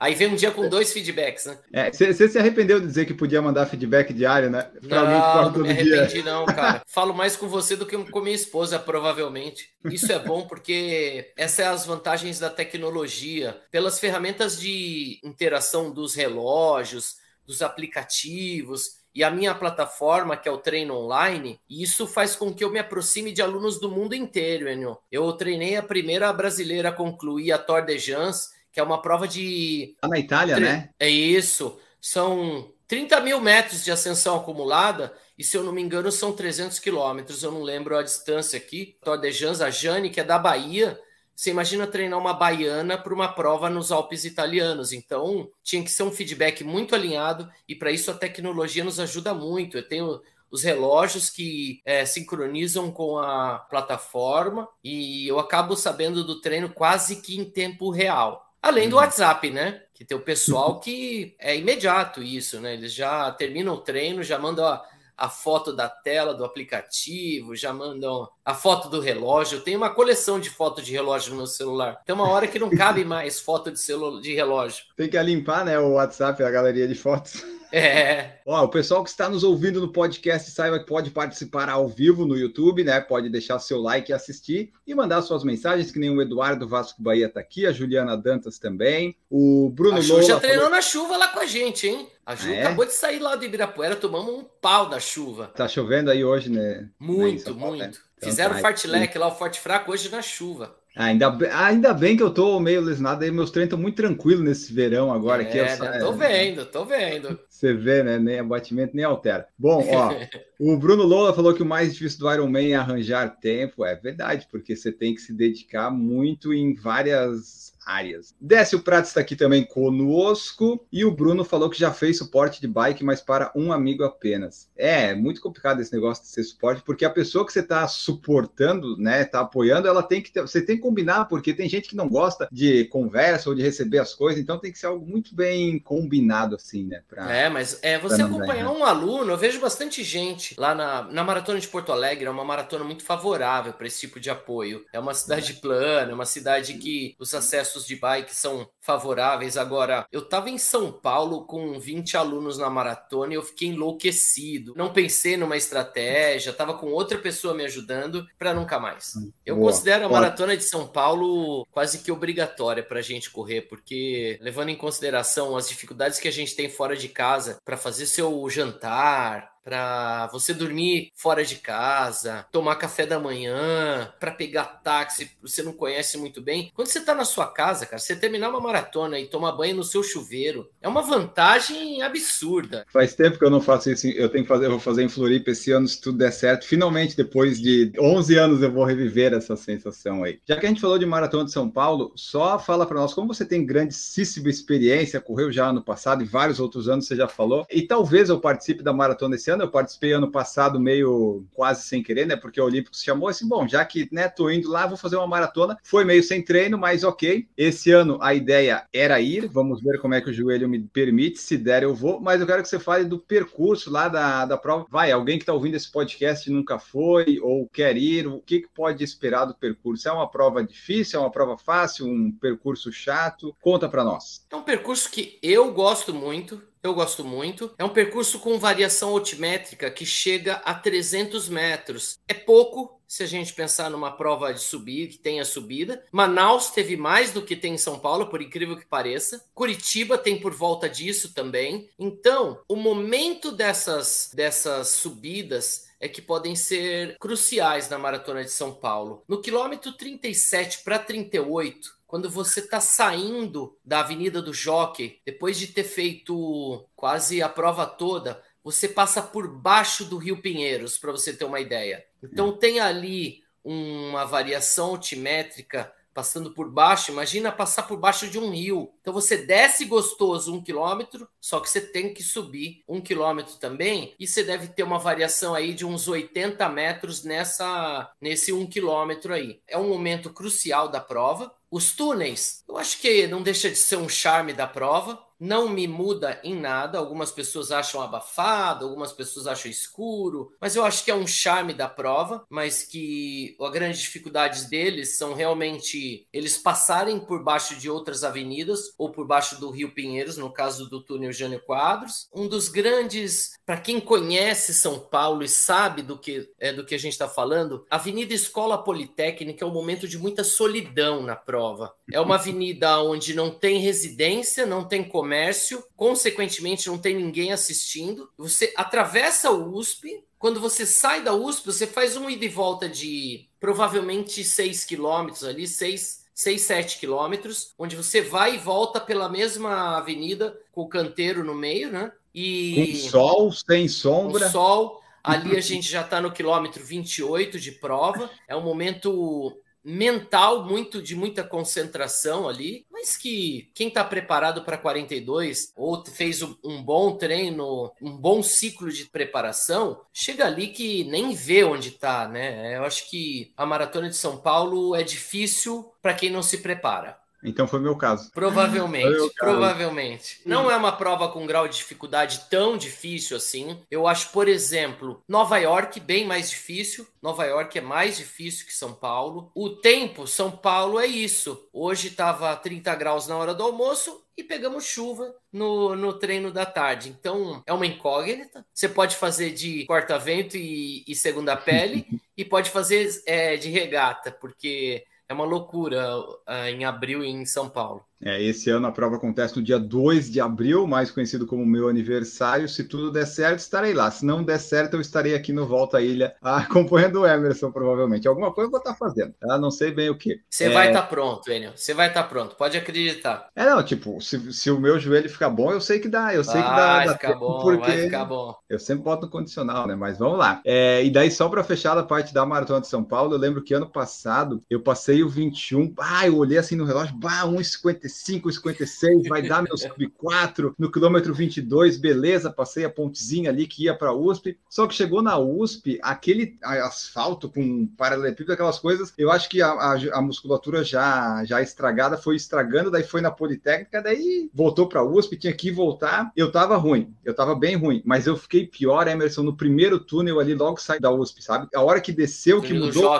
[0.00, 1.58] aí vem um dia com dois feedbacks, né?
[1.72, 4.62] É, você, se arrependeu de dizer que podia mandar feedback diário, né?
[4.88, 6.24] Pra não, não me arrependi dia.
[6.24, 6.82] não, cara.
[6.86, 9.68] Falo mais com você do que com minha esposa, provavelmente.
[9.84, 13.60] Isso é bom porque essas são as vantagens da tecnologia.
[13.70, 20.58] Pelas ferramentas de interação dos relógios, dos aplicativos, e a minha plataforma, que é o
[20.58, 24.96] Treino Online, isso faz com que eu me aproxime de alunos do mundo inteiro, Enio.
[25.10, 29.26] Eu treinei a primeira brasileira a concluir a Tour de Jans, que é uma prova
[29.26, 29.94] de.
[30.00, 30.64] Tá na Itália, Tre...
[30.64, 30.90] né?
[30.98, 31.78] É isso.
[32.00, 36.78] São 30 mil metros de ascensão acumulada, e se eu não me engano, são 300
[36.78, 37.42] quilômetros.
[37.42, 38.96] Eu não lembro a distância aqui.
[39.02, 40.98] Tour de Jans, a Jane, que é da Bahia,
[41.40, 44.92] você imagina treinar uma baiana para uma prova nos Alpes italianos.
[44.92, 49.32] Então, tinha que ser um feedback muito alinhado e para isso a tecnologia nos ajuda
[49.32, 49.78] muito.
[49.78, 56.42] Eu tenho os relógios que é, sincronizam com a plataforma e eu acabo sabendo do
[56.42, 58.49] treino quase que em tempo real.
[58.62, 59.02] Além do uhum.
[59.02, 59.82] WhatsApp, né?
[59.94, 62.74] Que tem o pessoal que é imediato isso, né?
[62.74, 64.80] Eles já terminam o treino, já mandam, ó,
[65.16, 69.58] a foto da tela do aplicativo, já mandam a foto do relógio.
[69.58, 72.00] Eu tenho uma coleção de fotos de relógio no meu celular.
[72.06, 74.84] Tem uma hora que não cabe mais foto de, celular, de relógio.
[74.96, 77.44] Tem que limpar, né, o WhatsApp, a galeria de fotos.
[77.72, 78.38] É.
[78.46, 82.26] Ó, o pessoal que está nos ouvindo no podcast saiba que pode participar ao vivo
[82.26, 83.00] no YouTube, né?
[83.00, 87.02] Pode deixar seu like e assistir e mandar suas mensagens, que nem o Eduardo Vasco
[87.02, 90.76] Bahia está aqui, a Juliana Dantas também, o Bruno a Ju já treinou falou...
[90.76, 92.08] na chuva lá com a gente, hein?
[92.26, 92.62] A Ju é?
[92.62, 95.46] acabou de sair lá do Ibirapuera, tomamos um pau da chuva.
[95.48, 96.88] Tá chovendo aí hoje, né?
[96.98, 97.78] Muito, muito.
[97.78, 97.92] Né?
[98.16, 100.79] Então, Fizeram tá, o fartlek lá, o forte fraco, hoje na chuva.
[100.96, 104.72] Ainda, ainda bem que eu tô meio lesionado aí, meus treinos estão muito tranquilos nesse
[104.72, 105.42] verão agora.
[105.42, 105.98] É, aqui, eu, né?
[105.98, 107.38] tô vendo, tô vendo.
[107.48, 108.18] Você vê, né?
[108.18, 109.46] Nem abatimento nem altera.
[109.56, 110.10] Bom, ó,
[110.58, 113.84] o Bruno Lola falou que o mais difícil do Ironman é arranjar tempo.
[113.84, 118.34] É verdade, porque você tem que se dedicar muito em várias áreas.
[118.40, 122.68] Décio Prato está aqui também conosco e o Bruno falou que já fez suporte de
[122.68, 124.68] bike, mas para um amigo apenas.
[124.76, 128.96] É, muito complicado esse negócio de ser suporte, porque a pessoa que você está suportando,
[128.96, 131.96] né, está apoiando, ela tem que ter, você tem que combinar, porque tem gente que
[131.96, 135.34] não gosta de conversa ou de receber as coisas, então tem que ser algo muito
[135.34, 137.02] bem combinado assim, né?
[137.08, 141.24] Pra, é, mas é você acompanhar um aluno, eu vejo bastante gente lá na, na
[141.24, 144.84] maratona de Porto Alegre, é uma maratona muito favorável para esse tipo de apoio.
[144.92, 149.56] É uma cidade plana, é uma cidade que os acessos de bike são favoráveis.
[149.56, 154.74] Agora, eu estava em São Paulo com 20 alunos na maratona e eu fiquei enlouquecido.
[154.76, 159.14] Não pensei numa estratégia, estava com outra pessoa me ajudando para nunca mais.
[159.44, 159.70] Eu Boa.
[159.70, 164.70] considero a maratona de São Paulo quase que obrigatória para a gente correr, porque levando
[164.70, 169.50] em consideração as dificuldades que a gente tem fora de casa para fazer seu jantar,
[169.70, 175.72] para você dormir fora de casa, tomar café da manhã, para pegar táxi, você não
[175.72, 176.72] conhece muito bem.
[176.74, 179.84] Quando você está na sua casa, cara, você terminar uma maratona e tomar banho no
[179.84, 182.84] seu chuveiro, é uma vantagem absurda.
[182.92, 185.08] Faz tempo que eu não faço isso, eu tenho que fazer, eu vou fazer em
[185.08, 186.66] Floripa esse ano se tudo der certo.
[186.66, 190.40] Finalmente, depois de 11 anos, eu vou reviver essa sensação aí.
[190.48, 193.32] Já que a gente falou de maratona de São Paulo, só fala para nós como
[193.32, 197.64] você tem grandíssima experiência, correu já ano passado e vários outros anos você já falou,
[197.70, 202.02] e talvez eu participe da maratona esse ano, eu participei ano passado meio quase sem
[202.02, 202.36] querer, né?
[202.36, 205.16] Porque o Olímpico se chamou assim, bom, já que né, tô indo lá, vou fazer
[205.16, 205.76] uma maratona.
[205.82, 207.46] Foi meio sem treino, mas ok.
[207.56, 211.38] Esse ano a ideia era ir, vamos ver como é que o joelho me permite,
[211.38, 214.56] se der eu vou, mas eu quero que você fale do percurso lá da, da
[214.56, 214.86] prova.
[214.88, 218.68] Vai, alguém que está ouvindo esse podcast nunca foi ou quer ir, o que, que
[218.68, 220.08] pode esperar do percurso?
[220.08, 223.54] É uma prova difícil, é uma prova fácil, um percurso chato?
[223.60, 224.46] Conta para nós.
[224.50, 227.72] É um percurso que eu gosto muito, eu gosto muito.
[227.78, 232.18] É um percurso com variação altimétrica que chega a 300 metros.
[232.26, 236.04] É pouco se a gente pensar numa prova de subida, que tenha subida.
[236.12, 239.44] Manaus teve mais do que tem em São Paulo, por incrível que pareça.
[239.52, 241.90] Curitiba tem por volta disso também.
[241.98, 248.72] Então, o momento dessas, dessas subidas é que podem ser cruciais na maratona de São
[248.72, 249.22] Paulo.
[249.28, 255.68] No quilômetro 37 para 38, quando você está saindo da Avenida do Jockey, depois de
[255.68, 261.32] ter feito quase a prova toda, você passa por baixo do Rio Pinheiros, para você
[261.32, 262.04] ter uma ideia.
[262.22, 267.12] Então tem ali uma variação altimétrica passando por baixo.
[267.12, 268.92] Imagina passar por baixo de um rio.
[269.00, 274.14] Então você desce gostoso um quilômetro, só que você tem que subir um quilômetro também.
[274.18, 279.32] E você deve ter uma variação aí de uns 80 metros nessa nesse um quilômetro
[279.32, 279.60] aí.
[279.66, 281.54] É um momento crucial da prova.
[281.70, 285.88] Os túneis, eu acho que não deixa de ser um charme da prova não me
[285.88, 286.98] muda em nada.
[286.98, 291.72] Algumas pessoas acham abafado, algumas pessoas acham escuro, mas eu acho que é um charme
[291.72, 297.88] da prova, mas que a grande dificuldades deles são realmente eles passarem por baixo de
[297.88, 302.28] outras avenidas ou por baixo do Rio Pinheiros, no caso do túnel Jânio Quadros.
[302.34, 306.94] Um dos grandes, para quem conhece São Paulo e sabe do que é do que
[306.94, 311.36] a gente está falando, a Avenida Escola Politécnica é um momento de muita solidão na
[311.36, 311.94] prova.
[312.12, 317.52] É uma avenida onde não tem residência, não tem comércio comércio, consequentemente não tem ninguém
[317.52, 318.28] assistindo.
[318.36, 322.88] Você atravessa o USP, quando você sai da USP, você faz um ida e volta
[322.88, 329.28] de provavelmente 6 quilômetros ali, 6, 6, 7 quilômetros, onde você vai e volta pela
[329.28, 332.10] mesma avenida, com o canteiro no meio, né?
[332.34, 333.02] E.
[333.04, 334.46] Com sol, sem sombra.
[334.46, 335.00] Com sol.
[335.22, 338.28] Ali a gente já está no quilômetro 28 de prova.
[338.48, 344.76] É um momento mental muito de muita concentração ali, mas que quem está preparado para
[344.78, 351.34] 42 ou fez um bom treino, um bom ciclo de preparação, chega ali que nem
[351.34, 352.76] vê onde está, né?
[352.76, 357.19] Eu acho que a maratona de São Paulo é difícil para quem não se prepara.
[357.42, 358.30] Então foi meu caso.
[358.32, 359.52] Provavelmente, meu caso.
[359.52, 360.40] provavelmente.
[360.44, 363.78] Não é uma prova com grau de dificuldade tão difícil assim.
[363.90, 367.06] Eu acho, por exemplo, Nova York bem mais difícil.
[367.22, 369.50] Nova York é mais difícil que São Paulo.
[369.54, 371.68] O tempo, São Paulo é isso.
[371.72, 376.64] Hoje estava 30 graus na hora do almoço e pegamos chuva no, no treino da
[376.64, 377.10] tarde.
[377.10, 378.64] Então é uma incógnita.
[378.72, 384.30] Você pode fazer de corta-vento e, e segunda pele e pode fazer é, de regata,
[384.32, 388.04] porque é uma loucura uh, em abril em São Paulo.
[388.22, 391.88] É, esse ano a prova acontece no dia 2 de abril, mais conhecido como meu
[391.88, 392.68] aniversário.
[392.68, 394.10] Se tudo der certo, estarei lá.
[394.10, 398.28] Se não der certo, eu estarei aqui no Volta à Ilha, acompanhando o Emerson, provavelmente.
[398.28, 399.58] Alguma coisa eu vou estar fazendo, tá?
[399.58, 400.40] Não sei bem o que.
[400.48, 400.70] Você é...
[400.70, 401.72] vai estar pronto, Enio.
[401.74, 403.48] Você vai estar pronto, pode acreditar.
[403.56, 406.34] É, não, tipo, se, se o meu joelho ficar bom, eu sei que dá.
[406.34, 406.96] Eu sei vai que dá.
[406.96, 408.54] Vai ficar bom, porque vai ficar bom.
[408.68, 409.94] Eu sempre boto no condicional, né?
[409.94, 410.60] Mas vamos lá.
[410.64, 413.62] É, e daí, só para fechar a parte da Maratona de São Paulo, eu lembro
[413.62, 415.94] que ano passado eu passei o 21.
[415.98, 418.90] Ah, eu olhei assim no relógio, bah, 1,55, 1,56.
[418.90, 423.94] 16, vai dar meu sub-4, no quilômetro 22, beleza, passei a pontezinha ali que ia
[423.94, 424.58] para a USP.
[424.68, 429.70] Só que chegou na USP, aquele asfalto com paralelepípedo, aquelas coisas, eu acho que a,
[429.70, 435.00] a, a, musculatura já, já estragada foi estragando, daí foi na Politécnica, daí voltou para
[435.00, 436.32] a USP, tinha que voltar.
[436.36, 440.40] Eu tava ruim, eu tava bem ruim, mas eu fiquei pior, Emerson, no primeiro túnel
[440.40, 441.68] ali, logo saí da USP, sabe?
[441.74, 443.14] A hora que desceu, que mudou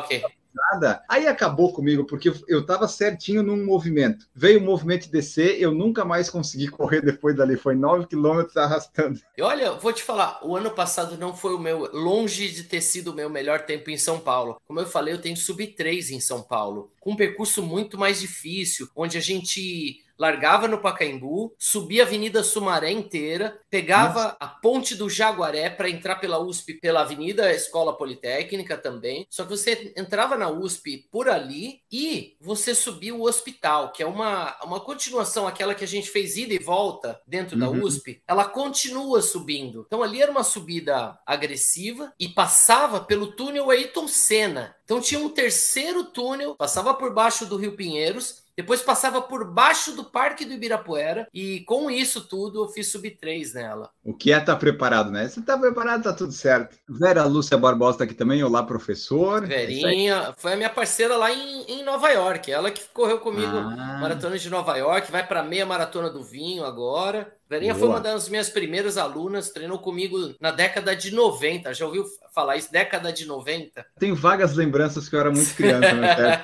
[0.54, 1.02] nada.
[1.08, 4.26] Aí acabou comigo, porque eu tava certinho num movimento.
[4.34, 7.56] Veio o movimento de descer, eu nunca mais consegui correr depois dali.
[7.56, 9.20] Foi 9 quilômetros arrastando.
[9.36, 12.80] E olha, vou te falar, o ano passado não foi o meu, longe de ter
[12.80, 14.60] sido o meu melhor tempo em São Paulo.
[14.66, 18.20] Como eu falei, eu tenho sub 3 em São Paulo, com um percurso muito mais
[18.20, 24.37] difícil, onde a gente largava no Pacaembu, subia a Avenida Sumaré inteira, pegava Nossa.
[24.38, 29.26] a ponte do Jaguaré para entrar pela USP, pela Avenida Escola Politécnica também.
[29.30, 34.06] Só que você entrava na USP por ali e você subia o hospital, que é
[34.06, 37.61] uma, uma continuação, aquela que a gente fez ida e volta dentro uhum.
[37.61, 39.85] da USP, ela continua subindo.
[39.87, 44.76] Então ali era uma subida agressiva e passava pelo túnel Ayrton Senna.
[44.85, 49.92] Então tinha um terceiro túnel, passava por baixo do Rio Pinheiros depois passava por baixo
[49.96, 53.90] do Parque do Ibirapuera e com isso tudo eu fiz sub 3 nela.
[54.05, 55.27] O que é estar tá preparado, né?
[55.29, 56.77] Se tá preparado, tá tudo certo.
[56.87, 59.46] Vera Lúcia Barbosa tá aqui também, olá professor.
[59.46, 63.99] Verinha, foi a minha parceira lá em, em Nova York, ela que correu comigo ah.
[63.99, 67.35] maratona de Nova York, vai para meia maratona do vinho agora.
[67.50, 67.80] Verinha Boa.
[67.80, 71.74] foi uma das minhas primeiras alunas, treinou comigo na década de 90.
[71.74, 72.70] Já ouviu falar isso?
[72.70, 73.84] Década de 90?
[73.98, 76.40] Tenho vagas lembranças que eu era muito criança, né?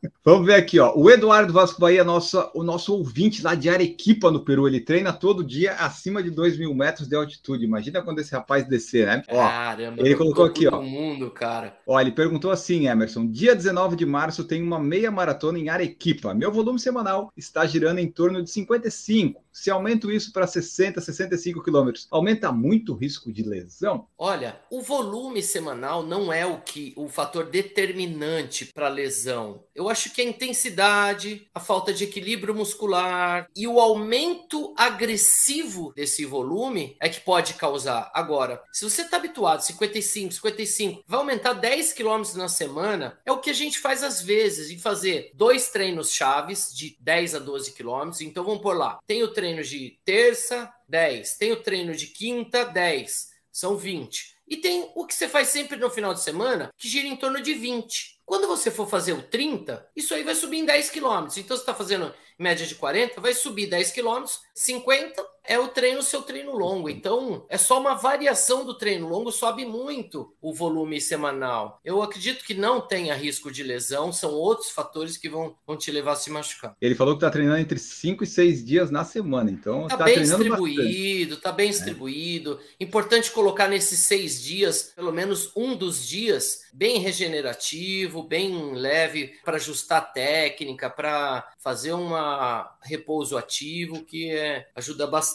[0.24, 0.94] Vamos ver aqui, ó.
[0.96, 4.66] O Eduardo Vasco Bahia, nossa, o nosso ouvinte lá de Arequipa, no Peru.
[4.66, 7.66] Ele treina todo dia acima de 2 mil metros de altitude.
[7.66, 9.22] Imagina quando esse rapaz descer, né?
[9.28, 10.80] Caramba, ó, ele colocou aqui, ó.
[10.80, 11.76] mundo, cara.
[11.86, 13.26] Ó, ele perguntou assim, Emerson.
[13.26, 16.32] Dia 19 de março tem uma meia maratona em Arequipa.
[16.32, 19.43] Meu volume semanal está girando em torno de 55.
[19.54, 24.08] Se aumento isso para 60, 65 quilômetros, aumenta muito o risco de lesão?
[24.18, 29.62] Olha, o volume semanal não é o que o fator determinante para lesão.
[29.72, 36.24] Eu acho que a intensidade, a falta de equilíbrio muscular e o aumento agressivo desse
[36.24, 38.10] volume é que pode causar.
[38.12, 43.38] Agora, se você está habituado 55, 55, vai aumentar 10 quilômetros na semana, é o
[43.38, 47.72] que a gente faz às vezes, de fazer dois treinos chaves de 10 a 12
[47.72, 48.20] quilômetros.
[48.20, 48.98] Então vamos por lá.
[49.06, 51.36] Tem o treino treino de terça, 10.
[51.36, 53.28] Tem o treino de quinta, 10.
[53.52, 54.34] São 20.
[54.48, 57.42] E tem o que você faz sempre no final de semana, que gira em torno
[57.42, 58.22] de 20.
[58.24, 61.26] Quando você for fazer o 30, isso aí vai subir em 10 km.
[61.36, 66.02] Então você está fazendo média de 40, vai subir 10 km, 50 é o treino,
[66.02, 66.88] seu treino longo.
[66.88, 71.80] Então, é só uma variação do treino longo, sobe muito o volume semanal.
[71.84, 75.90] Eu acredito que não tenha risco de lesão, são outros fatores que vão, vão te
[75.90, 76.74] levar a se machucar.
[76.80, 80.04] Ele falou que está treinando entre 5 e 6 dias na semana, então tá, tá
[80.04, 81.42] bem distribuído, bastante.
[81.42, 81.70] tá bem é.
[81.70, 82.60] distribuído.
[82.80, 89.56] Importante colocar nesses seis dias, pelo menos um dos dias, bem regenerativo, bem leve, para
[89.56, 95.33] ajustar a técnica, para fazer uma repouso ativo, que é, ajuda bastante.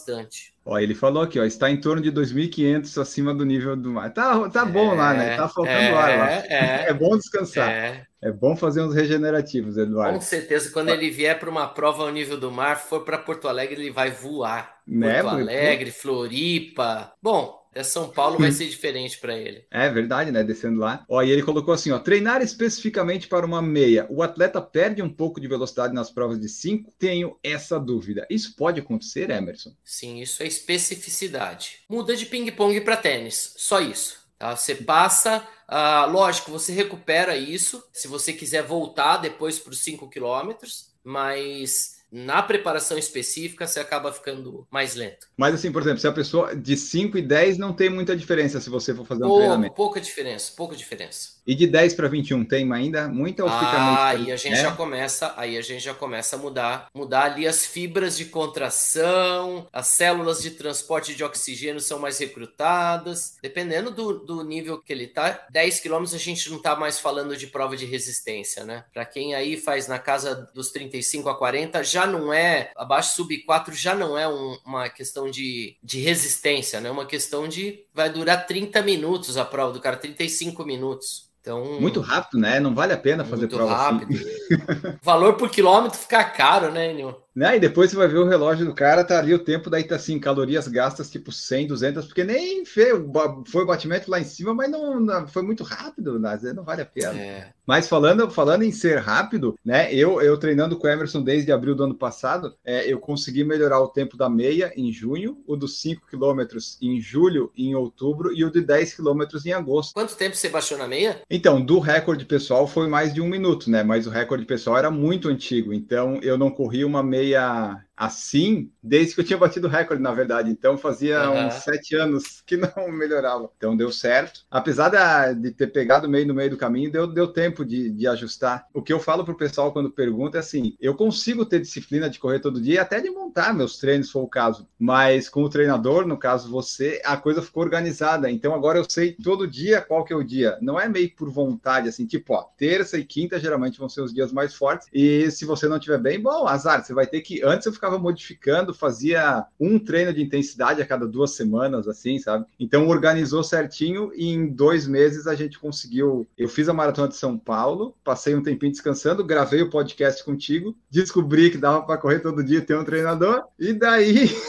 [0.66, 4.14] Ó, ele falou aqui, ó, está em torno de 2.500 acima do nível do mar.
[4.14, 5.36] Tá, tá bom é, lá, né?
[5.36, 6.32] Tá faltando é, ar lá.
[6.32, 7.70] É, é bom descansar.
[7.70, 8.06] É.
[8.22, 8.32] é.
[8.32, 10.16] bom fazer uns regenerativos, Eduardo.
[10.16, 13.48] Com certeza, quando ele vier para uma prova ao nível do mar, for para Porto
[13.48, 14.78] Alegre, ele vai voar.
[14.88, 15.24] Né?
[15.24, 17.14] Porto Alegre, Floripa.
[17.22, 19.64] Bom, é São Paulo vai ser diferente para ele.
[19.70, 20.44] É verdade, né?
[20.44, 21.06] Descendo lá.
[21.08, 24.08] Ó, e ele colocou assim: ó, treinar especificamente para uma meia.
[24.10, 26.92] O atleta perde um pouco de velocidade nas provas de 5?
[26.98, 28.26] Tenho essa dúvida.
[28.30, 29.74] Isso pode acontecer, Emerson?
[29.84, 31.80] Sim, isso é especificidade.
[31.88, 33.54] Muda de ping-pong para tênis.
[33.58, 34.20] Só isso.
[34.38, 34.56] Tá?
[34.56, 35.46] Você passa.
[35.70, 41.99] Uh, lógico, você recupera isso se você quiser voltar depois para os 5 quilômetros, mas
[42.12, 45.28] na preparação específica você acaba ficando mais lento.
[45.38, 48.60] Mas assim, por exemplo, se a pessoa de 5 e 10 não tem muita diferença
[48.60, 49.76] se você for fazer um Pouco, treinamento.
[49.76, 51.39] Pouca diferença, pouca diferença.
[51.50, 54.28] E de 10 para 21 tem ainda muita ou fica ah, muito...
[54.28, 54.62] aí a gente é?
[54.62, 59.68] já começa, aí a gente já começa a mudar, mudar ali as fibras de contração,
[59.74, 65.08] as células de transporte de oxigênio são mais recrutadas, dependendo do, do nível que ele
[65.08, 65.48] tá.
[65.50, 68.86] 10 quilômetros a gente não tá mais falando de prova de resistência, né?
[68.94, 73.36] Para quem aí faz na casa dos 35 a 40, já não é abaixo sub
[73.40, 76.92] 4 já não é um, uma questão de, de resistência, né?
[76.92, 81.28] Uma questão de vai durar 30 minutos a prova do cara, 35 minutos.
[81.50, 82.60] Então, muito rápido, né?
[82.60, 83.84] Não vale a pena fazer prova assim.
[83.84, 84.14] rápido.
[84.14, 84.98] assim.
[85.02, 87.16] Valor por quilômetro fica caro, né, Nil?
[87.36, 87.56] Né?
[87.56, 89.96] E depois você vai ver o relógio do cara, tá ali o tempo, daí tá
[89.96, 94.70] assim, calorias gastas tipo 100, 200, porque nem foi o batimento lá em cima, mas
[94.70, 96.38] não, não foi muito rápido, né?
[96.54, 97.18] não vale a pena.
[97.18, 97.54] É.
[97.66, 99.94] Mas falando, falando em ser rápido, né?
[99.94, 103.80] Eu, eu treinando com o Emerson desde abril do ano passado, é, eu consegui melhorar
[103.80, 108.34] o tempo da meia em junho, o dos 5 quilômetros em julho e em outubro
[108.36, 109.94] e o de 10 quilômetros em agosto.
[109.94, 111.22] Quanto tempo você baixou na meia?
[111.40, 113.82] Então, do recorde pessoal foi mais de um minuto, né?
[113.82, 119.14] Mas o recorde pessoal era muito antigo, então eu não corri uma meia assim desde
[119.14, 120.50] que eu tinha batido o recorde, na verdade.
[120.50, 121.48] Então fazia uhum.
[121.48, 123.52] uns sete anos que não melhorava.
[123.58, 124.46] Então deu certo.
[124.50, 128.08] Apesar de, de ter pegado meio no meio do caminho, deu, deu tempo de, de
[128.08, 128.66] ajustar.
[128.74, 132.20] O que eu falo pro pessoal quando pergunta é assim: eu consigo ter disciplina de
[132.20, 134.66] correr todo dia, até de montar meus treinos, se for o caso.
[134.80, 138.32] Mas com o treinador, no caso você, a coisa ficou organizada.
[138.32, 140.58] Então agora eu sei todo dia qual que é o dia.
[140.62, 144.14] Não é meio por vontade, assim, tipo, ó, terça e quinta geralmente vão ser os
[144.14, 144.88] dias mais fortes.
[144.94, 147.44] E se você não tiver bem, bom, azar, você vai ter que.
[147.44, 152.46] Antes eu ficava modificando, fazia um treino de intensidade a cada duas semanas, assim, sabe?
[152.60, 156.28] Então organizou certinho e em dois meses a gente conseguiu.
[156.38, 160.76] Eu fiz a maratona de São Paulo, passei um tempinho descansando, gravei o podcast contigo,
[160.90, 164.30] descobri que dava para correr todo dia ter um treinador, e daí.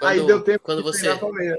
[0.00, 1.06] Quando, Aí deu tempo quando você,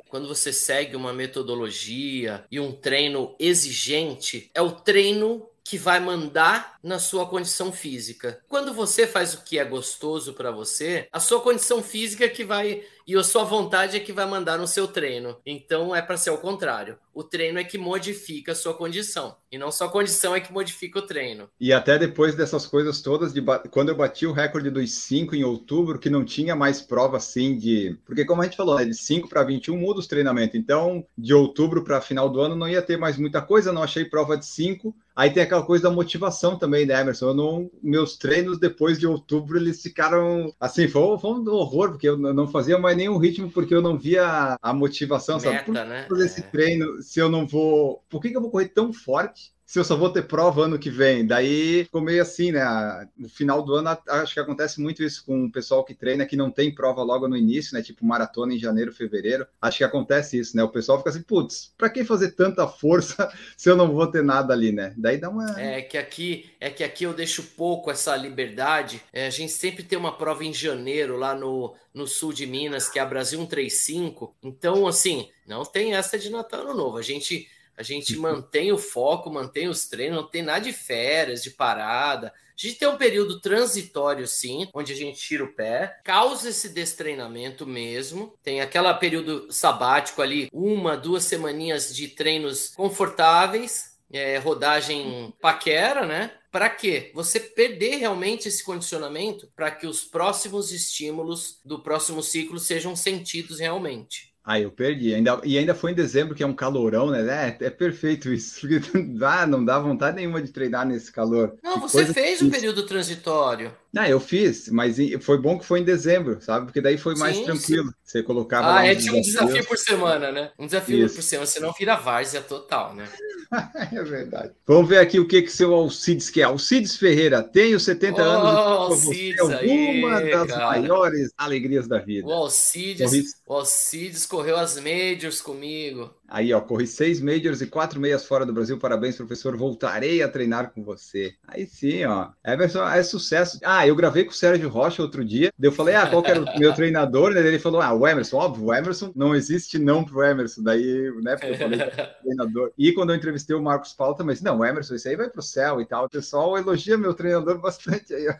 [0.09, 6.79] quando você segue uma metodologia e um treino exigente, é o treino que vai mandar
[6.81, 8.41] na sua condição física.
[8.47, 12.43] Quando você faz o que é gostoso para você, a sua condição física é que
[12.43, 15.35] vai e a sua vontade é que vai mandar no seu treino.
[15.43, 16.95] Então é para ser o contrário.
[17.11, 20.99] O treino é que modifica a sua condição e não sua condição é que modifica
[20.99, 21.49] o treino.
[21.59, 23.41] E até depois dessas coisas todas, de
[23.71, 27.57] quando eu bati o recorde dos 5 em outubro, que não tinha mais prova assim
[27.57, 27.97] de.
[28.05, 30.55] Porque, como a gente falou, né, de 5 para 21 muda os treinamentos.
[30.55, 34.05] Então, de outubro para final do ano não ia ter mais muita coisa, não achei
[34.05, 34.95] prova de 5.
[35.15, 37.33] Aí tem aquela coisa da motivação também, né, Emerson?
[37.33, 42.17] Não, meus treinos depois de outubro eles ficaram assim, foi, foi um horror, porque eu
[42.17, 45.65] não fazia mais nenhum ritmo porque eu não via a motivação, Meta, sabe?
[45.65, 46.05] Por né?
[46.07, 46.25] fazer é.
[46.25, 48.03] esse treino se eu não vou.
[48.09, 49.53] Por que, que eu vou correr tão forte?
[49.69, 51.23] Se eu só vou ter prova ano que vem.
[51.23, 53.07] Daí ficou meio assim, né?
[53.15, 56.35] No final do ano, acho que acontece muito isso com o pessoal que treina que
[56.35, 57.83] não tem prova logo no início, né?
[57.83, 59.45] Tipo maratona em janeiro, fevereiro.
[59.61, 60.63] Acho que acontece isso, né?
[60.63, 64.23] O pessoal fica assim, putz, pra que fazer tanta força se eu não vou ter
[64.23, 64.91] nada ali, né?
[64.97, 65.61] Daí dá uma.
[65.61, 69.03] É que aqui, é que aqui eu deixo pouco essa liberdade.
[69.13, 72.89] É, a gente sempre tem uma prova em janeiro lá no, no sul de Minas,
[72.89, 74.35] que é a Brasil 135.
[74.41, 76.97] Então, assim, não tem essa de Natal Ano Novo.
[76.97, 77.47] A gente
[77.79, 82.27] a gente mantém o foco, mantém os treinos, não tem nada de férias, de parada.
[82.27, 82.33] A
[82.67, 87.65] gente tem um período transitório, sim, onde a gente tira o pé, causa esse destreinamento
[87.65, 88.37] mesmo.
[88.43, 96.31] Tem aquele período sabático ali, uma, duas semaninhas de treinos confortáveis, é, rodagem paquera, né?
[96.51, 97.11] Para quê?
[97.13, 103.59] Você perder realmente esse condicionamento para que os próximos estímulos do próximo ciclo sejam sentidos
[103.59, 104.28] realmente.
[104.43, 105.13] Ah, eu perdi.
[105.13, 107.21] Ainda, e ainda foi em dezembro, que é um calorão, né?
[107.59, 108.61] É, é perfeito isso.
[108.61, 108.79] Porque
[109.23, 111.55] ah, não dá vontade nenhuma de treinar nesse calor.
[111.61, 113.71] Não, que você fez o um período transitório.
[113.91, 116.67] Não, eu fiz, mas foi bom que foi em dezembro, sabe?
[116.67, 117.87] Porque daí foi mais sim, tranquilo.
[117.87, 117.93] Sim.
[118.03, 118.79] Você colocava.
[118.79, 120.51] Ah, é tipo um desafio por semana, né?
[120.59, 121.15] Um desafio Isso.
[121.15, 123.07] por semana, senão vira várzea total, né?
[123.91, 124.51] é verdade.
[124.65, 126.43] Vamos ver aqui o que que seu Alcides quer.
[126.43, 129.05] Alcides Ferreira, tenho 70 oh, anos.
[129.07, 130.65] Alcides alguma aí, das cara.
[130.67, 132.27] maiores alegrias da vida.
[132.27, 136.13] O Alcides, o Alcides correu as majors comigo.
[136.29, 138.77] Aí, ó, corri seis majors e quatro meias fora do Brasil.
[138.77, 139.57] Parabéns, professor.
[139.57, 141.33] Voltarei a treinar com você.
[141.47, 142.29] Aí sim, ó.
[142.45, 143.59] Everson é sucesso.
[143.63, 145.51] Ah, eu gravei com o Sérgio Rocha outro dia.
[145.59, 147.35] Eu falei, ah, qual que era o meu treinador?
[147.35, 148.37] Ele falou, ah, o Emerson.
[148.37, 150.61] Óbvio, o Emerson não existe não pro Emerson.
[150.61, 151.79] Daí, né, porque eu falei
[152.21, 152.71] treinador.
[152.77, 155.29] E quando eu entrevistei o Marcos Paulo também, disse, não, o Emerson, isso aí vai
[155.29, 156.05] pro céu e tal.
[156.05, 158.33] O pessoal elogia meu treinador bastante aí, ó.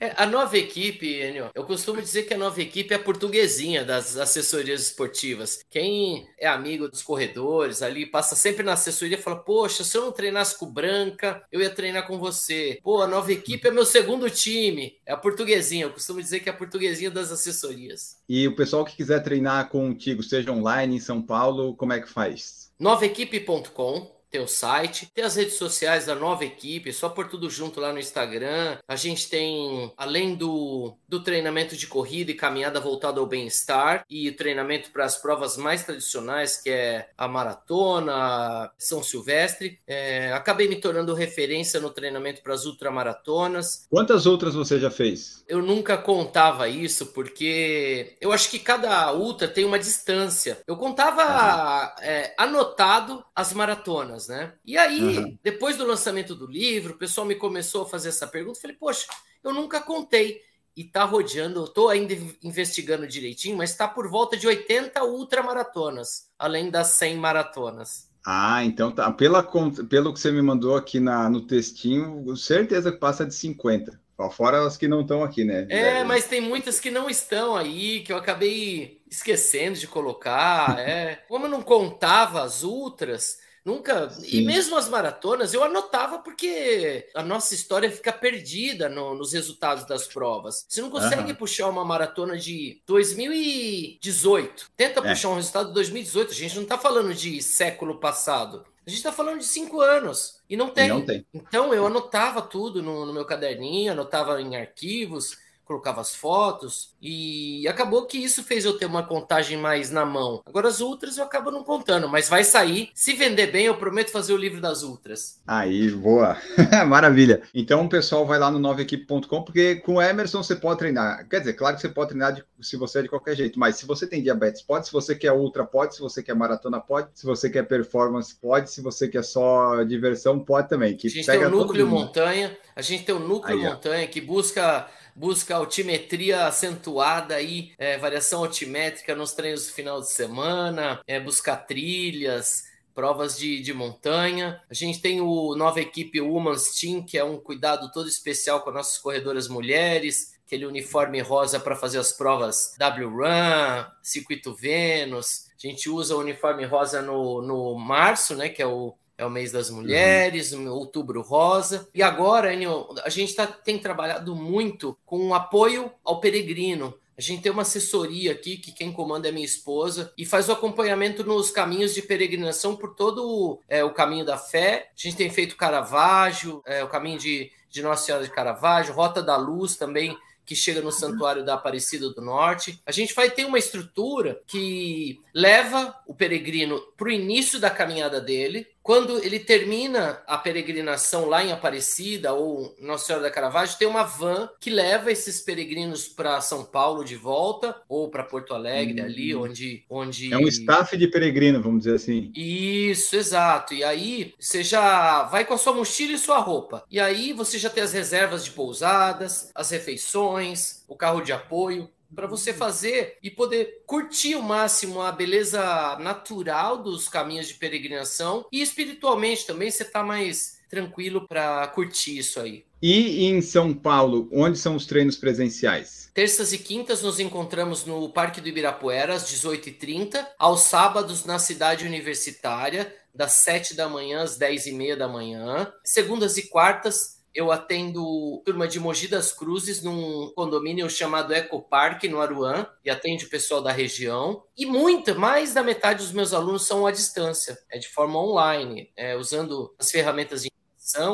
[0.00, 3.84] É, a nova equipe, Enio, eu costumo dizer que a nova equipe é a portuguesinha
[3.84, 5.64] das assessorias esportivas.
[5.68, 10.04] Quem é amigo dos corredores ali, passa sempre na assessoria e fala: Poxa, se eu
[10.04, 12.78] não treinasse com Branca, eu ia treinar com você.
[12.82, 14.98] Pô, a nova equipe é meu segundo time.
[15.06, 15.86] É a portuguesinha.
[15.86, 18.18] Eu costumo dizer que é a portuguesinha das assessorias.
[18.28, 22.10] E o pessoal que quiser treinar contigo, seja online em São Paulo, como é que
[22.10, 22.70] faz?
[22.78, 27.80] Novaequipe.com tem o site, tem as redes sociais da nova equipe, só por tudo junto
[27.80, 28.78] lá no Instagram.
[28.86, 34.28] A gente tem, além do, do treinamento de corrida e caminhada voltado ao bem-estar e
[34.28, 39.80] o treinamento para as provas mais tradicionais, que é a maratona, São Silvestre.
[39.86, 43.86] É, acabei me tornando referência no treinamento para as ultramaratonas.
[43.90, 45.44] Quantas outras você já fez?
[45.48, 50.58] Eu nunca contava isso, porque eu acho que cada ultra tem uma distância.
[50.66, 54.54] Eu contava é, anotado as maratonas né?
[54.64, 55.38] E aí, uhum.
[55.42, 58.60] depois do lançamento do livro, o pessoal me começou a fazer essa pergunta.
[58.60, 59.06] Falei, poxa,
[59.44, 60.42] eu nunca contei.
[60.76, 66.30] E tá rodeando, eu tô ainda investigando direitinho, mas está por volta de 80 ultramaratonas,
[66.38, 68.08] além das 100 maratonas.
[68.24, 69.10] Ah, então tá.
[69.10, 69.42] Pela,
[69.88, 74.00] pelo que você me mandou aqui na, no textinho, certeza que passa de 50.
[74.32, 75.66] Fora as que não estão aqui, né?
[75.70, 80.76] É, mas tem muitas que não estão aí, que eu acabei esquecendo de colocar.
[80.78, 81.24] É.
[81.28, 83.38] Como eu não contava as ultras,
[83.68, 84.08] Nunca.
[84.08, 84.26] Sim.
[84.26, 89.84] E mesmo as maratonas eu anotava porque a nossa história fica perdida no, nos resultados
[89.84, 90.64] das provas.
[90.66, 91.36] Você não consegue uhum.
[91.36, 94.70] puxar uma maratona de 2018.
[94.74, 95.10] Tenta é.
[95.10, 96.30] puxar um resultado de 2018.
[96.30, 98.64] A gente não está falando de século passado.
[98.86, 100.86] A gente está falando de cinco anos e não tem.
[100.86, 101.26] E não tem.
[101.34, 105.36] Então eu anotava tudo no, no meu caderninho, anotava em arquivos
[105.68, 110.42] colocava as fotos e acabou que isso fez eu ter uma contagem mais na mão.
[110.46, 112.90] Agora as ultras eu acabo não contando, mas vai sair.
[112.94, 115.40] Se vender bem, eu prometo fazer o livro das ultras.
[115.46, 116.38] Aí, boa.
[116.88, 117.42] Maravilha.
[117.54, 121.28] Então o pessoal vai lá no novequipe.com porque com o Emerson você pode treinar.
[121.28, 123.76] Quer dizer, claro que você pode treinar de, se você é de qualquer jeito, mas
[123.76, 124.86] se você tem diabetes, pode.
[124.86, 125.96] Se você quer ultra, pode.
[125.96, 127.08] Se você quer maratona, pode.
[127.14, 128.70] Se você quer performance, pode.
[128.70, 130.96] Se você quer só diversão, pode também.
[130.96, 134.20] Que a gente tem o núcleo montanha, a gente tem o núcleo Aí, montanha que
[134.20, 134.88] busca
[135.18, 141.56] busca altimetria acentuada aí, é, variação altimétrica nos treinos do final de semana, é, buscar
[141.56, 142.64] trilhas,
[142.94, 144.62] provas de, de montanha.
[144.70, 148.70] A gente tem o nova equipe Women's Team, que é um cuidado todo especial com
[148.70, 155.48] nossas corredoras mulheres, aquele uniforme rosa para fazer as provas W-Run, Circuito Vênus.
[155.52, 159.30] A gente usa o uniforme rosa no, no março, né, que é o é o
[159.30, 160.70] mês das mulheres, uhum.
[160.70, 161.88] outubro rosa.
[161.92, 166.94] E agora, Enio, a gente tá, tem trabalhado muito com apoio ao peregrino.
[167.18, 170.52] A gente tem uma assessoria aqui, que quem comanda é minha esposa, e faz o
[170.52, 174.90] acompanhamento nos caminhos de peregrinação por todo é, o caminho da fé.
[174.96, 179.20] A gente tem feito Caravaggio, é, o caminho de, de Nossa Senhora de Caravaggio, Rota
[179.20, 180.16] da Luz também,
[180.48, 182.80] que chega no Santuário da Aparecida do Norte.
[182.86, 188.18] A gente vai ter uma estrutura que leva o peregrino para o início da caminhada
[188.18, 193.86] dele, quando ele termina a peregrinação lá em Aparecida ou Nossa Senhora da Caravaggio, tem
[193.86, 199.02] uma van que leva esses peregrinos para São Paulo de volta ou para Porto Alegre,
[199.02, 199.04] hum.
[199.04, 200.32] ali onde, onde.
[200.32, 202.32] É um staff de peregrino, vamos dizer assim.
[202.34, 203.74] Isso, exato.
[203.74, 206.82] E aí você já vai com a sua mochila e sua roupa.
[206.90, 211.90] E aí você já tem as reservas de pousadas, as refeições, o carro de apoio
[212.14, 218.46] para você fazer e poder curtir o máximo a beleza natural dos caminhos de peregrinação
[218.52, 222.64] e espiritualmente também você está mais tranquilo para curtir isso aí.
[222.80, 226.10] E em São Paulo, onde são os treinos presenciais?
[226.14, 230.24] Terças e quintas nos encontramos no Parque do Ibirapuera, às 18h30.
[230.38, 235.72] Aos sábados, na cidade universitária, das 7 da manhã às 10 e meia da manhã.
[235.82, 242.04] Segundas e quartas, eu atendo turma de Mogi das Cruzes num condomínio chamado Eco Park
[242.04, 244.42] no Aruan e atende o pessoal da região.
[244.56, 248.90] E muita, mais da metade dos meus alunos são à distância, é de forma online,
[248.96, 250.50] é, usando as ferramentas de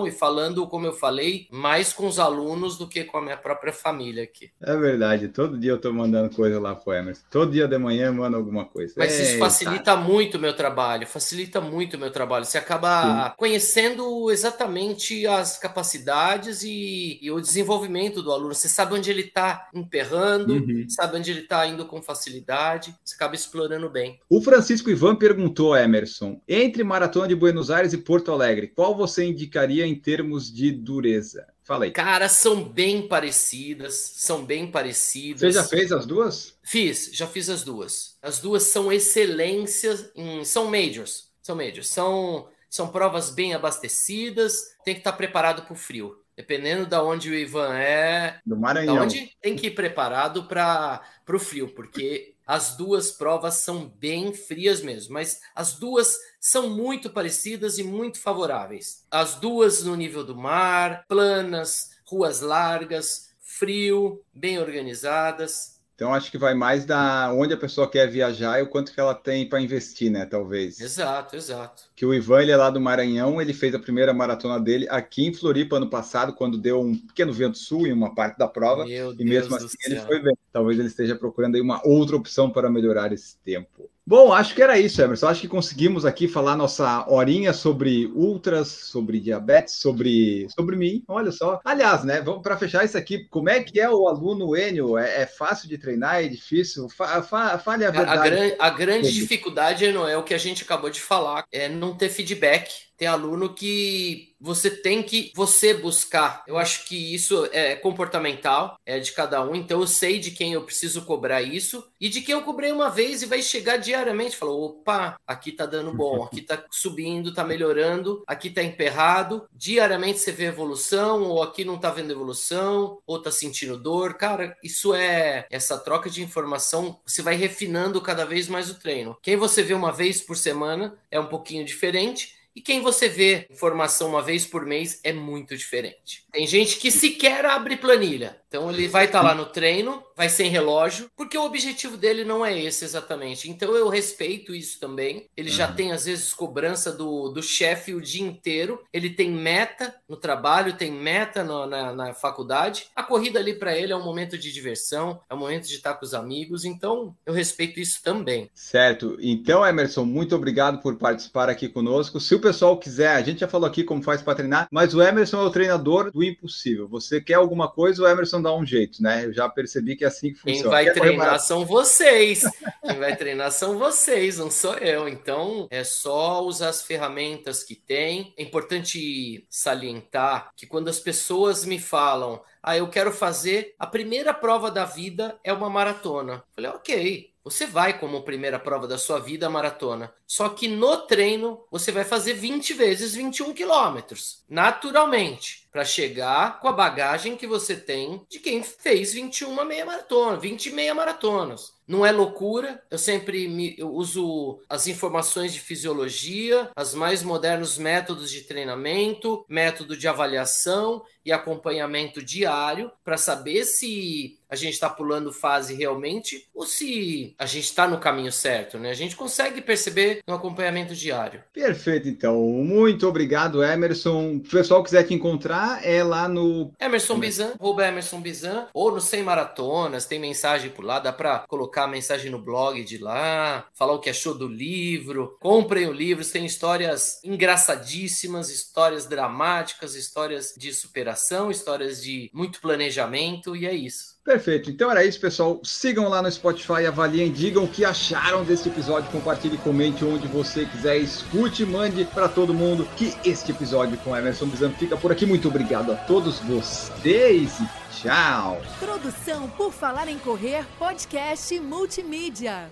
[0.07, 3.73] e falando, como eu falei, mais com os alunos do que com a minha própria
[3.73, 4.51] família aqui.
[4.63, 7.23] É verdade, todo dia eu estou mandando coisa lá pro Emerson.
[7.31, 8.95] Todo dia de manhã eu mando alguma coisa.
[8.97, 12.45] Mas isso facilita muito o meu trabalho, facilita muito o meu trabalho.
[12.45, 13.35] Você acaba Sim.
[13.37, 18.55] conhecendo exatamente as capacidades e, e, o desenvolvimento do aluno.
[18.55, 20.87] Você sabe onde ele está emperrando, uhum.
[20.89, 24.21] sabe onde ele está indo com facilidade, você acaba explorando bem.
[24.29, 29.25] O Francisco Ivan perguntou, Emerson, entre Maratona de Buenos Aires e Porto Alegre, qual você
[29.25, 31.47] indicaria em termos de dureza?
[31.65, 31.93] Fala aí.
[31.93, 35.41] Cara, são bem parecidas, são bem parecidas.
[35.41, 36.59] Você já fez as duas?
[36.63, 38.19] Fiz, já fiz as duas.
[38.21, 44.95] As duas são excelências, em, são majors, são majors, são, são provas bem abastecidas, tem
[44.95, 46.21] que estar preparado para o frio.
[46.37, 48.97] Dependendo de onde o Ivan é, do Maranhão.
[49.03, 54.83] onde tem que ir preparado para o frio, porque as duas provas são bem frias
[54.83, 59.03] mesmo, mas as duas são muito parecidas e muito favoráveis.
[59.11, 65.81] As duas no nível do mar, planas, ruas largas, frio, bem organizadas.
[65.95, 69.01] Então acho que vai mais da onde a pessoa quer viajar e o quanto que
[69.01, 70.27] ela tem para investir, né?
[70.27, 70.79] Talvez.
[70.81, 71.85] Exato, exato.
[71.97, 75.25] Que o Ivan ele é lá do Maranhão, ele fez a primeira maratona dele aqui
[75.25, 78.85] em Floripa ano passado, quando deu um pequeno vento sul em uma parte da prova.
[78.85, 80.37] Meu e Deus mesmo assim ele foi bem.
[80.53, 83.89] Talvez ele esteja procurando aí uma outra opção para melhorar esse tempo.
[84.07, 85.29] Bom, acho que era isso, Emerson.
[85.29, 91.03] Acho que conseguimos aqui falar nossa horinha sobre ultras, sobre diabetes, sobre, sobre mim.
[91.09, 91.59] Olha só.
[91.65, 92.21] Aliás, né?
[92.21, 93.27] Vamos para fechar isso aqui.
[93.31, 94.99] Como é que é o aluno Enio?
[94.99, 96.23] É, é fácil de treinar?
[96.23, 96.87] É difícil?
[96.91, 98.19] Fa, fa, fale a verdade.
[98.19, 101.47] A, a, gran, a grande dificuldade, Eno, é o que a gente acabou de falar,
[101.51, 102.85] é não ter feedback.
[102.97, 106.45] Tem aluno que você tem que você buscar.
[106.47, 109.55] Eu acho que isso é comportamental, é de cada um.
[109.55, 112.91] Então eu sei de quem eu preciso cobrar isso e de quem eu cobrei uma
[112.91, 117.43] vez e vai chegar diariamente, falou: "Opa, aqui tá dando bom, aqui tá subindo, tá
[117.43, 119.49] melhorando, aqui tá emperrado".
[119.51, 124.15] Diariamente você vê evolução ou aqui não tá vendo evolução, ou tá sentindo dor.
[124.15, 129.17] Cara, isso é essa troca de informação, você vai refinando cada vez mais o treino.
[129.23, 133.47] Quem você vê uma vez por semana é um pouquinho diferente e quem você vê
[133.51, 136.25] informação uma vez por mês é muito diferente.
[136.31, 138.41] Tem gente que sequer abre planilha.
[138.55, 142.25] Então ele vai estar tá lá no treino, vai sem relógio, porque o objetivo dele
[142.25, 143.51] não é esse exatamente.
[143.51, 145.27] Então eu respeito isso também.
[145.37, 145.57] Ele uhum.
[145.57, 148.81] já tem, às vezes, cobrança do, do chefe o dia inteiro.
[148.93, 152.87] Ele tem meta no trabalho, tem meta no, na, na faculdade.
[152.95, 155.95] A corrida ali para ele é um momento de diversão, é um momento de estar
[155.95, 156.65] com os amigos.
[156.65, 158.49] Então eu respeito isso também.
[158.55, 159.17] Certo.
[159.21, 162.21] Então, Emerson, muito obrigado por participar aqui conosco.
[162.21, 165.03] Se o pessoal quiser, a gente já falou aqui como faz para treinar, mas o
[165.03, 166.87] Emerson é o treinador do impossível.
[166.87, 169.25] Você quer alguma coisa, o Emerson dá um jeito, né?
[169.25, 170.63] Eu já percebi que é assim que funciona.
[170.63, 172.45] Quem vai treinar são vocês.
[172.87, 175.09] Quem vai treinar são vocês, não sou eu.
[175.09, 178.33] Então, é só usar as ferramentas que tem.
[178.37, 184.33] É importante salientar que quando as pessoas me falam, ah, eu quero fazer a primeira
[184.33, 186.35] prova da vida é uma maratona.
[186.35, 190.11] Eu falei, ok, você vai como primeira prova da sua vida a maratona.
[190.27, 196.69] Só que no treino você vai fazer 20 vezes 21 quilômetros, naturalmente, para chegar com
[196.69, 201.75] a bagagem que você tem de quem fez 21 meia maratona, 20 meia maratonas.
[201.87, 207.77] Não é loucura, eu sempre me, eu uso as informações de fisiologia, os mais modernos
[207.77, 214.89] métodos de treinamento, método de avaliação e acompanhamento diário para saber se a gente está
[214.89, 218.91] pulando fase realmente ou se a gente está no caminho certo, né?
[218.91, 221.43] A gente consegue perceber no acompanhamento diário.
[221.53, 222.41] Perfeito, então.
[222.41, 224.37] Muito obrigado, Emerson.
[224.37, 226.73] O pessoal quiser te encontrar, é lá no.
[226.81, 231.41] Emerson Bizan, arroba Emerson Bizan, ou no 100 Maratonas, tem mensagem por lá, dá para
[231.49, 235.37] colocar a mensagem no blog de lá, falar o que achou do livro.
[235.41, 243.57] Comprem o livro, tem histórias engraçadíssimas, histórias dramáticas, histórias de superação, histórias de muito planejamento,
[243.57, 244.14] e é isso.
[244.25, 244.71] Perfeito.
[244.71, 245.61] Então era isso, pessoal.
[245.63, 250.65] Sigam lá no Spotify, avaliem, digam o que acharam desse episódio, compartilhe, comente onde você
[250.65, 255.27] quiser, escute, mande para todo mundo que este episódio com Emerson Bizan fica por aqui.
[255.27, 257.69] Muito obrigado a todos vocês e
[258.01, 258.63] tchau.
[258.81, 262.71] Produção por Falar em Correr, podcast multimídia.